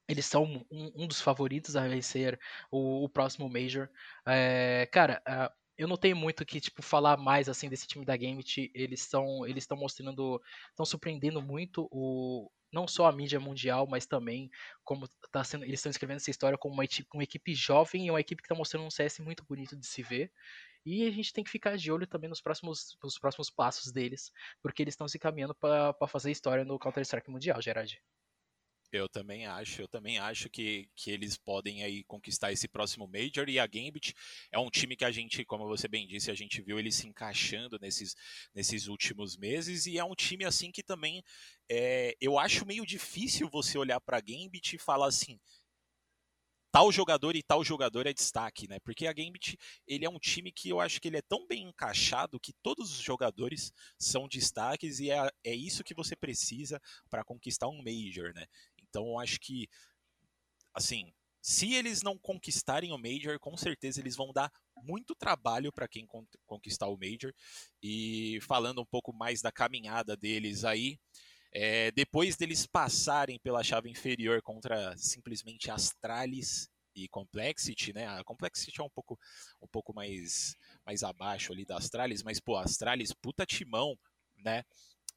[0.09, 2.39] eles são um, um, dos favoritos a vencer
[2.71, 3.89] o, o próximo Major.
[4.27, 8.17] É, cara, uh, eu não tenho muito que tipo falar mais assim desse time da
[8.17, 8.71] Gambit.
[8.75, 10.41] Eles estão eles estão mostrando,
[10.71, 14.51] estão surpreendendo muito o não só a mídia mundial, mas também
[14.85, 18.21] como tá sendo, eles estão escrevendo essa história como uma, uma equipe jovem e uma
[18.21, 20.33] equipe que está mostrando um CS muito bonito de se ver.
[20.85, 24.33] E a gente tem que ficar de olho também nos próximos, nos próximos passos deles,
[24.63, 28.01] porque eles estão se caminhando para fazer história no Counter-Strike Mundial, Gerard.
[28.91, 33.47] Eu também acho, eu também acho que, que eles podem aí conquistar esse próximo Major
[33.47, 34.15] e a Gambit
[34.51, 37.07] é um time que a gente, como você bem disse, a gente viu ele se
[37.07, 38.17] encaixando nesses,
[38.55, 41.23] nesses últimos meses e é um time assim que também
[41.71, 45.39] é, eu acho meio difícil você olhar para a Gambit e falar assim,
[46.71, 48.79] tal jogador e tal jogador é destaque, né?
[48.81, 51.65] Porque a Gambit, ele é um time que eu acho que ele é tão bem
[51.69, 57.25] encaixado que todos os jogadores são destaques e é, é isso que você precisa para
[57.25, 58.47] conquistar um Major, né?
[58.89, 59.69] Então acho que,
[60.75, 65.89] assim, se eles não conquistarem o Major, com certeza eles vão dar muito trabalho para
[65.89, 66.07] quem
[66.47, 67.33] conquistar o Major.
[67.83, 70.99] E falando um pouco mais da caminhada deles aí,
[71.53, 78.07] é, depois deles passarem pela chave inferior contra simplesmente Astralis e Complexity, né?
[78.07, 79.19] A Complexity é um pouco,
[79.63, 83.99] um pouco mais, mais abaixo ali da Astralis, mas pô, Astralis, puta timão,
[84.37, 84.65] né?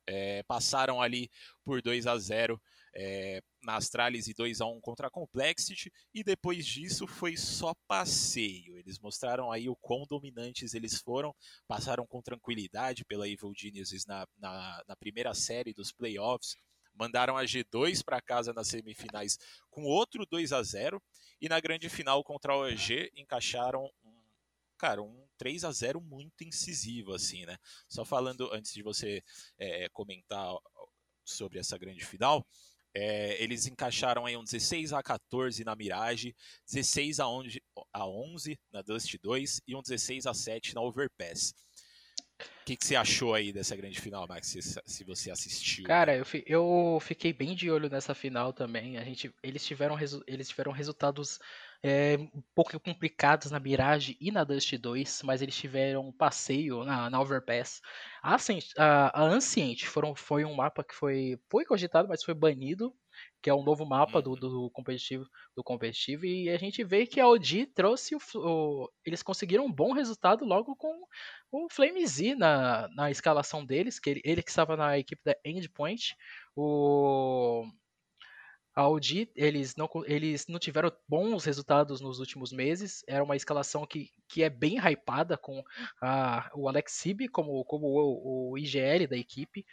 [0.07, 1.29] É, passaram ali
[1.63, 2.59] por 2 a 0
[2.93, 7.73] é, na Astralis e 2 a 1 contra a Complexity, e depois disso foi só
[7.87, 8.77] passeio.
[8.77, 11.33] Eles mostraram aí o quão dominantes eles foram,
[11.67, 16.55] passaram com tranquilidade pela Evil Geniuses na, na, na primeira série dos playoffs,
[16.93, 19.37] mandaram a G2 para casa nas semifinais
[19.69, 21.01] com outro 2 a 0
[21.39, 23.89] e na grande final contra a OG encaixaram
[24.81, 27.55] cara, um 3 a 0 muito incisivo assim, né?
[27.87, 29.23] Só falando antes de você
[29.59, 30.55] é, comentar
[31.23, 32.43] sobre essa grande final,
[32.91, 37.61] é, eles encaixaram aí um 16 a 14 na Mirage, 16 a 11,
[37.93, 41.53] a 11 na Dust 2 e um 16 a 7 na Overpass.
[42.61, 45.83] O que, que, você achou aí dessa grande final, Max, se, se você assistiu?
[45.85, 48.97] Cara, eu, eu, fiquei bem de olho nessa final também.
[48.99, 49.97] A gente, eles, tiveram,
[50.27, 51.39] eles tiveram resultados
[51.81, 56.83] é, um pouco complicados na Mirage e na Dust 2, mas eles tiveram um passeio
[56.83, 57.81] na, na Overpass.
[58.21, 58.37] A,
[58.77, 62.93] a, a Ancient foram, foi um mapa que foi, foi cogitado, mas foi banido
[63.41, 64.39] que é um novo mapa do, uhum.
[64.39, 69.23] do competitivo do competitivo e a gente vê que a OG trouxe o, o, eles
[69.23, 70.93] conseguiram um bom resultado logo com
[71.51, 76.15] o Flamez na, na escalação deles, que ele, ele que estava na equipe da Endpoint,
[76.55, 77.65] o
[78.73, 83.03] a OG, eles não, eles não tiveram bons resultados nos últimos meses.
[83.07, 85.61] Era uma escalação que, que é bem hypada com
[86.01, 89.65] a, o Alex Sib como, como o, o IGL da equipe.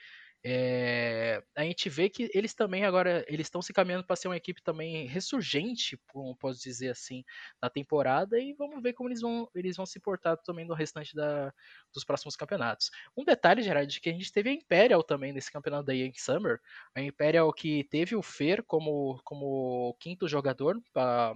[0.45, 4.37] É, a gente vê que eles também agora eles estão se caminhando para ser uma
[4.37, 7.25] equipe também ressurgente, como posso dizer assim,
[7.61, 11.15] na temporada e vamos ver como eles vão eles vão se portar também no restante
[11.15, 11.53] da,
[11.93, 12.91] dos próximos campeonatos.
[13.17, 16.61] Um detalhe, Gerard, que a gente teve a Imperial também nesse campeonato da Young Summer,
[16.95, 21.35] a Imperial que teve o Fer como como quinto jogador para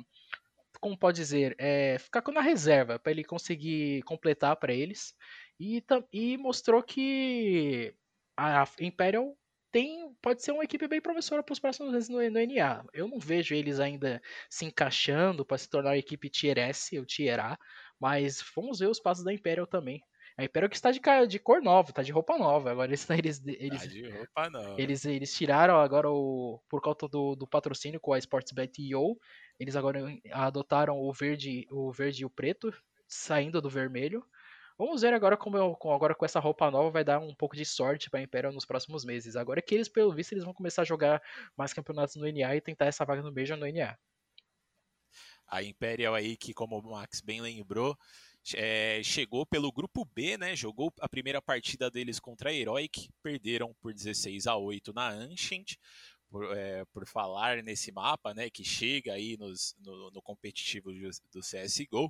[0.80, 5.14] como pode dizer, é, ficar na reserva para ele conseguir completar para eles
[5.60, 7.94] e, e mostrou que
[8.36, 9.36] a Imperial
[9.72, 12.84] tem, pode ser uma equipe bem promissora para os próximos meses no, no, NA.
[12.92, 17.06] Eu não vejo eles ainda se encaixando para se tornar a equipe Tier S ou
[17.06, 17.58] Tier A,
[17.98, 20.02] mas vamos ver os passos da Imperial também.
[20.36, 22.70] A Imperial que está de, de cor nova, está de roupa nova.
[22.70, 24.80] Agora eles eles eles, tá de roupa nova.
[24.80, 29.16] eles, eles tiraram agora o por conta do, do patrocínio com a Sportsbet EO,
[29.58, 30.00] eles agora
[30.32, 32.72] adotaram o verde, o verde e o preto,
[33.08, 34.24] saindo do vermelho.
[34.78, 37.64] Vamos ver agora como eu, agora com essa roupa nova vai dar um pouco de
[37.64, 39.36] sorte para Imperial nos próximos meses.
[39.36, 41.22] Agora que eles, pelo visto, eles vão começar a jogar
[41.56, 43.96] mais campeonatos no NA e tentar essa vaga no Major no NA.
[45.46, 47.96] A Imperial aí, que como o Max bem lembrou,
[48.54, 50.56] é, chegou pelo grupo B, né?
[50.56, 55.76] Jogou a primeira partida deles contra a Heroic, perderam por 16 a 8 na Ancient.
[56.30, 60.90] Por, é, por falar nesse mapa, né, que chega aí nos, no, no competitivo
[61.30, 62.08] do CSGO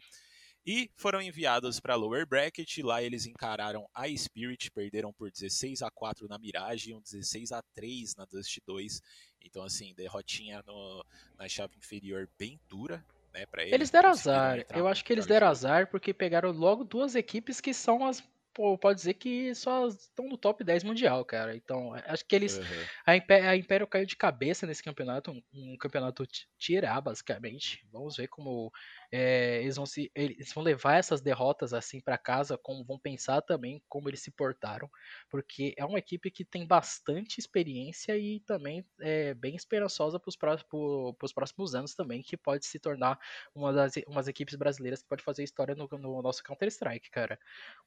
[0.65, 2.79] e foram enviados para Lower Bracket.
[2.79, 7.53] Lá eles encararam a Spirit, perderam por 16 a 4 na Mirage e um 16
[7.53, 9.03] a 3 na Dust 2.
[9.45, 11.05] Então, assim, derrotinha no,
[11.39, 13.05] na chave inferior bem dura.
[13.33, 13.73] Né, eles.
[13.73, 14.67] eles deram azar.
[14.75, 18.23] Eu acho que eles deram azar porque pegaram logo duas equipes que são as
[18.55, 21.57] pô, pode dizer que só estão no top 10 mundial, cara.
[21.57, 22.59] Então, acho que eles.
[22.59, 22.65] Uhum.
[23.07, 26.27] A, Império, a Império caiu de cabeça nesse campeonato, um, um campeonato
[26.59, 27.87] tirar, basicamente.
[27.91, 28.71] Vamos ver como
[29.11, 33.43] é, eles, vão se, eles vão levar essas derrotas assim para casa, como vão pensar
[33.43, 34.89] também como eles se portaram,
[35.29, 40.37] porque é uma equipe que tem bastante experiência e também é bem esperançosa para os
[40.37, 43.19] próximos, próximos anos também, que pode se tornar
[43.55, 47.39] uma das umas equipes brasileiras que pode fazer história no, no nosso Counter-Strike, cara.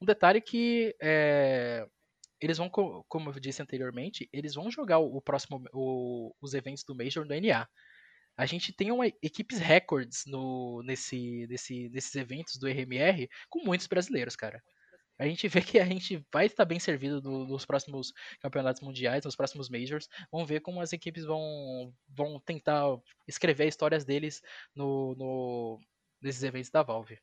[0.01, 0.54] Um detalhe que
[1.01, 1.85] é,
[2.41, 6.95] eles vão, como eu disse anteriormente, eles vão jogar o, próximo, o, os eventos do
[6.95, 7.67] Major no NA
[8.37, 13.87] a gente tem uma, equipes records no, nesse, nesse, nesses eventos do RMR com muitos
[13.87, 14.61] brasileiros, cara.
[15.17, 19.23] A gente vê que a gente vai estar bem servido no, nos próximos campeonatos mundiais,
[19.23, 20.09] nos próximos majors.
[20.29, 22.83] Vamos ver como as equipes vão, vão tentar
[23.25, 24.41] escrever histórias deles
[24.75, 25.79] no, no,
[26.21, 27.17] nesses eventos da Valve.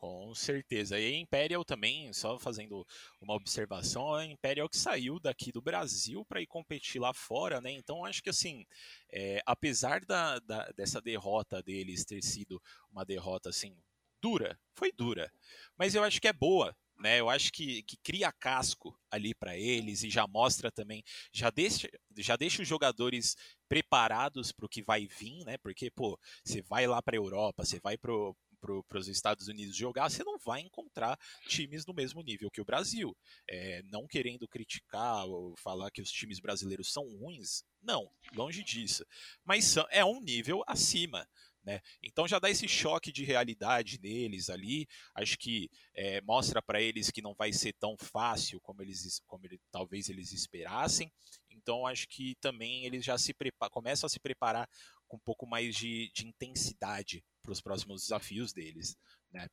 [0.00, 0.98] Com certeza.
[0.98, 2.86] E a Imperial também, só fazendo
[3.20, 7.70] uma observação, a Imperial que saiu daqui do Brasil para ir competir lá fora, né?
[7.72, 8.64] Então acho que assim,
[9.12, 12.58] é, apesar da, da, dessa derrota deles ter sido
[12.90, 13.76] uma derrota assim
[14.22, 15.30] dura, foi dura,
[15.76, 17.20] mas eu acho que é boa, né?
[17.20, 21.90] Eu acho que, que cria casco ali para eles e já mostra também, já deixa,
[22.16, 23.36] já deixa os jogadores
[23.68, 25.58] preparados para o que vai vir, né?
[25.58, 29.74] Porque pô, você vai lá para a Europa, você vai pro para os Estados Unidos
[29.74, 33.16] jogar, você não vai encontrar times no mesmo nível que o Brasil.
[33.48, 39.04] É, não querendo criticar ou falar que os times brasileiros são ruins, não, longe disso.
[39.44, 41.26] Mas é um nível acima.
[41.62, 41.78] Né?
[42.02, 44.86] Então já dá esse choque de realidade neles ali.
[45.14, 49.46] Acho que é, mostra para eles que não vai ser tão fácil como eles como
[49.46, 51.12] ele, talvez eles esperassem.
[51.50, 53.34] Então acho que também eles já se
[53.70, 54.68] começam a se preparar
[55.10, 58.96] com um pouco mais de, de intensidade para os próximos desafios deles.
[59.32, 59.48] Né?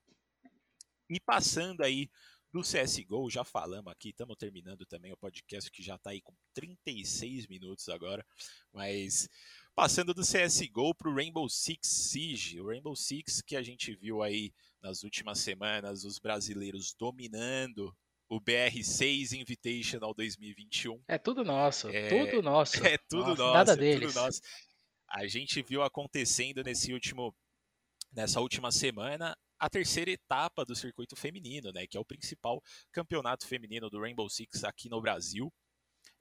[1.09, 2.09] E passando aí
[2.53, 6.33] do CSGO, já falamos aqui, estamos terminando também o podcast que já está aí com
[6.53, 8.25] 36 minutos agora,
[8.71, 9.27] mas
[9.75, 14.21] passando do CSGO para o Rainbow Six Siege, o Rainbow Six que a gente viu
[14.21, 17.93] aí nas últimas semanas, os brasileiros dominando
[18.29, 21.01] o BR6 Invitational 2021.
[21.07, 22.77] É tudo nosso, é, tudo nosso.
[22.85, 24.13] É tudo nosso, nada é deles.
[24.13, 24.41] Tudo nosso.
[25.09, 27.35] A gente viu acontecendo nesse último
[28.11, 33.47] nessa última semana a terceira etapa do circuito feminino, né, que é o principal campeonato
[33.47, 35.51] feminino do Rainbow Six aqui no Brasil.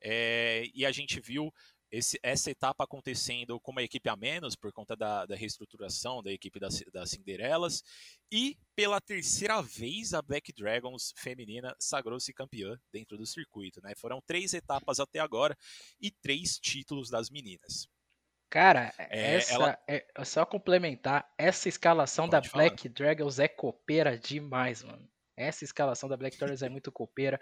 [0.01, 1.53] É, e a gente viu
[1.91, 6.32] esse, essa etapa acontecendo com uma equipe a menos por conta da, da reestruturação da
[6.32, 7.82] equipe das, das Cinderelas.
[8.30, 13.80] E pela terceira vez a Black Dragons feminina sagrou-se campeã dentro do circuito.
[13.82, 13.95] Né?
[13.97, 15.57] Foram três etapas até agora
[16.01, 17.89] e três títulos das meninas.
[18.57, 19.78] Cara, é, essa ela...
[19.86, 22.64] é, é só complementar, essa escalação Pode da falar.
[22.64, 25.07] Black Dragons é copeira demais, mano.
[25.36, 27.38] Essa escalação da Black Dragons é muito copeira.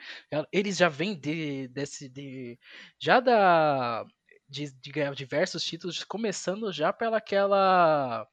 [0.50, 2.58] Eles já vêm de, desse, de,
[2.98, 4.04] já da
[4.48, 8.26] de, de ganhar diversos títulos, começando já pela aquela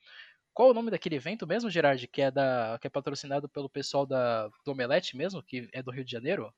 [0.51, 4.07] qual o nome daquele evento mesmo, Gerard, que é da que é patrocinado pelo pessoal
[4.07, 6.51] da do Omelete mesmo, que é do Rio de Janeiro?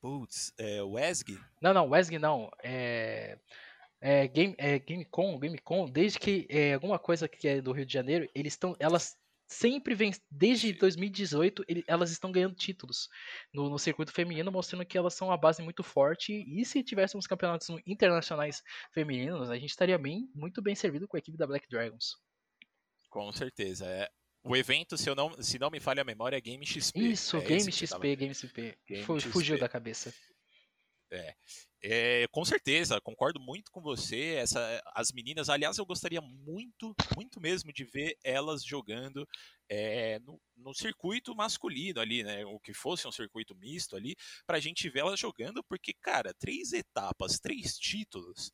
[0.00, 1.36] Putz, é Wesg?
[1.60, 2.48] Não, não, Wesg não.
[2.62, 3.36] É
[4.00, 7.92] é, Game, é, GameCon, GameCon, desde que é, alguma coisa que é do Rio de
[7.92, 9.16] Janeiro, eles estão, elas
[9.48, 13.08] sempre vêm, desde 2018, ele, elas estão ganhando títulos
[13.52, 16.44] no, no, circuito feminino, mostrando que elas são uma base muito forte.
[16.46, 21.18] E se tivéssemos campeonatos internacionais femininos, a gente estaria bem, muito bem servido com a
[21.18, 22.16] equipe da Black Dragons.
[23.08, 23.86] Com certeza.
[23.86, 24.08] É,
[24.44, 27.00] o evento, se, eu não, se não me falha a memória, é Game XP.
[27.00, 29.30] Isso, é Game, XP, Game XP, Game XP.
[29.30, 30.12] Fugiu da cabeça.
[31.10, 31.34] É.
[31.80, 34.34] É, com certeza, concordo muito com você.
[34.34, 39.26] Essa, as meninas, aliás, eu gostaria muito, muito mesmo de ver elas jogando
[39.68, 42.44] é, no, no, circuito masculino ali, né?
[42.46, 46.34] O que fosse um circuito misto ali, para a gente ver elas jogando, porque, cara,
[46.34, 48.50] três etapas, três títulos,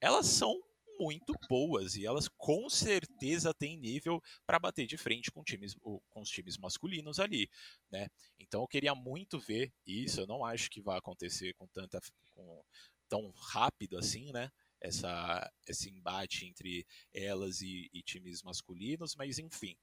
[0.00, 0.60] elas são
[1.00, 6.20] muito boas e elas com certeza têm nível para bater de frente com, times, com
[6.20, 7.48] os times masculinos ali,
[7.90, 8.06] né?
[8.38, 10.20] Então eu queria muito ver isso.
[10.20, 11.98] Eu não acho que vai acontecer com tanta
[12.34, 12.62] com,
[13.08, 14.50] tão rápido assim, né?
[14.78, 19.76] Essa, esse embate entre elas e, e times masculinos, mas enfim.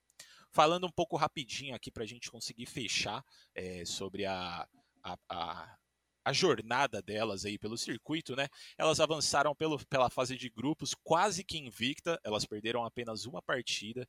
[0.51, 4.67] Falando um pouco rapidinho aqui para a gente conseguir fechar é, sobre a,
[5.03, 5.77] a, a
[6.27, 8.49] a jornada delas aí pelo circuito, né?
[8.77, 14.05] Elas avançaram pelo, pela fase de grupos quase que invicta, elas perderam apenas uma partida,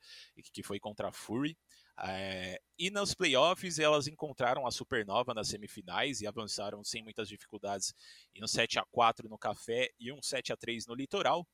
[0.53, 1.57] que foi contra a Fury.
[2.01, 7.95] É, e nos playoffs elas encontraram a Supernova nas semifinais e avançaram sem muitas dificuldades
[8.35, 11.47] em um 7 a 4 no Café e um 7 a 3 no Litoral.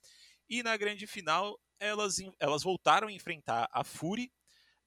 [0.49, 4.33] E na grande final elas, elas voltaram a enfrentar a Fury,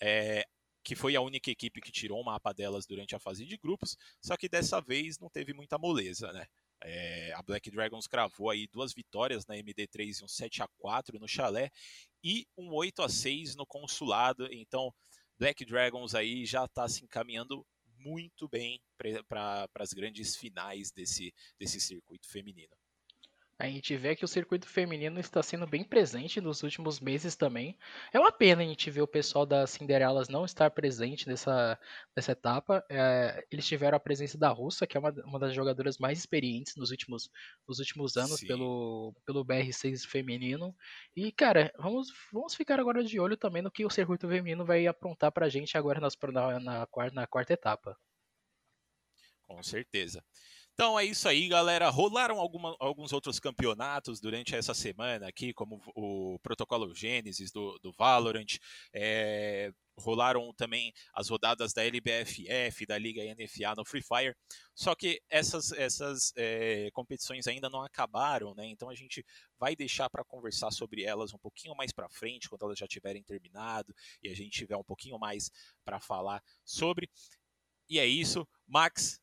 [0.02, 0.44] é,
[0.88, 3.98] que foi a única equipe que tirou o mapa delas durante a fase de grupos,
[4.22, 6.46] só que dessa vez não teve muita moleza, né?
[6.82, 11.20] É, a Black Dragons cravou aí duas vitórias na MD3 e um 7 a 4
[11.20, 11.70] no Chalé
[12.24, 14.48] e um 8 a 6 no Consulado.
[14.50, 14.94] Então,
[15.38, 17.68] Black Dragons aí já está se encaminhando
[17.98, 18.80] muito bem
[19.28, 22.74] para as grandes finais desse, desse circuito feminino.
[23.60, 27.76] A gente vê que o circuito feminino está sendo bem presente nos últimos meses também.
[28.14, 31.80] É uma pena a gente ver o pessoal das Cinderellas não estar presente nessa,
[32.16, 32.86] nessa etapa.
[32.88, 36.76] É, eles tiveram a presença da Russa, que é uma, uma das jogadoras mais experientes
[36.76, 37.32] nos últimos,
[37.68, 40.76] nos últimos anos pelo, pelo BR6 feminino.
[41.16, 44.86] E, cara, vamos, vamos ficar agora de olho também no que o circuito feminino vai
[44.86, 47.98] aprontar pra gente agora nas, na, na, na quarta etapa.
[49.48, 50.24] Com certeza.
[50.80, 51.90] Então é isso aí, galera.
[51.90, 57.92] Rolaram alguma, alguns outros campeonatos durante essa semana aqui, como o Protocolo Gênesis do, do
[57.94, 58.60] Valorant.
[58.94, 64.36] É, rolaram também as rodadas da LBFF, da Liga NFA no Free Fire.
[64.76, 68.68] Só que essas, essas é, competições ainda não acabaram, né?
[68.68, 69.26] Então a gente
[69.58, 73.24] vai deixar para conversar sobre elas um pouquinho mais para frente, quando elas já tiverem
[73.24, 75.50] terminado e a gente tiver um pouquinho mais
[75.84, 77.10] para falar sobre.
[77.90, 78.48] E é isso.
[78.68, 79.20] Max,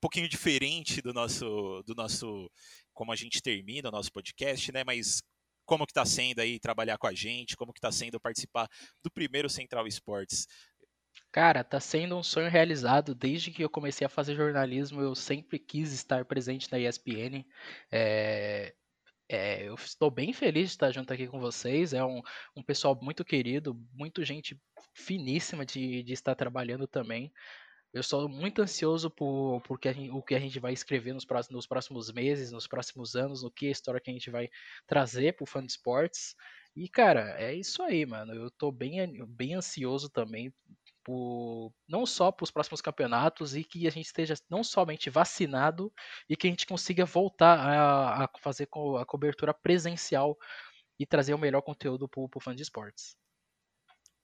[0.00, 2.50] pouquinho diferente do nosso, do nosso,
[2.92, 4.84] como a gente termina o nosso podcast, né?
[4.84, 5.22] Mas
[5.64, 8.66] como que está sendo aí trabalhar com a gente, como que está sendo participar
[9.02, 10.46] do primeiro Central Esportes.
[11.30, 13.14] Cara, tá sendo um sonho realizado.
[13.14, 17.44] Desde que eu comecei a fazer jornalismo, eu sempre quis estar presente na ESPN.
[17.92, 18.74] É,
[19.28, 21.92] é, eu estou bem feliz de estar junto aqui com vocês.
[21.92, 22.22] É um,
[22.56, 24.58] um pessoal muito querido, muito gente
[24.94, 27.30] finíssima de, de estar trabalhando também.
[27.92, 31.24] Eu estou muito ansioso por, por que gente, o que a gente vai escrever nos
[31.24, 34.48] próximos, nos próximos meses, nos próximos anos, o que a história que a gente vai
[34.86, 36.34] trazer para o fã de esportes.
[36.76, 38.34] E, cara, é isso aí, mano.
[38.34, 40.52] Eu estou bem, bem ansioso também
[41.02, 45.90] por, não só para os próximos campeonatos e que a gente esteja não somente vacinado
[46.28, 48.68] e que a gente consiga voltar a, a fazer
[49.00, 50.36] a cobertura presencial
[51.00, 53.16] e trazer o melhor conteúdo para o fã de esportes.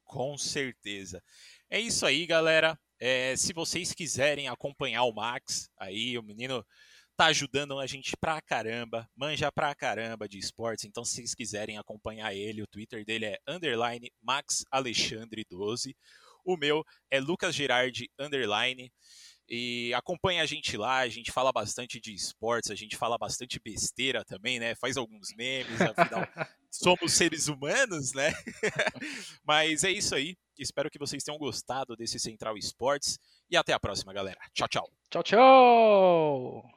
[0.05, 1.23] Com certeza.
[1.71, 2.79] É isso aí, galera.
[3.07, 6.65] É, se vocês quiserem acompanhar o Max, aí o menino
[7.15, 11.77] tá ajudando a gente pra caramba, manja pra caramba de esportes, então se vocês quiserem
[11.77, 15.95] acompanhar ele, o Twitter dele é underline Max Alexandre 12,
[16.47, 18.91] o meu é Lucas Girardi underline,
[19.49, 23.61] e acompanha a gente lá, a gente fala bastante de esportes, a gente fala bastante
[23.63, 24.75] besteira também, né?
[24.75, 26.27] Faz alguns memes, afinal,
[26.71, 28.33] somos seres humanos, né?
[29.45, 30.37] Mas é isso aí.
[30.59, 33.19] Espero que vocês tenham gostado desse Central Esportes
[33.51, 34.39] e até a próxima, galera.
[34.55, 34.91] Tchau, tchau.
[35.11, 36.74] Tchau, tchau.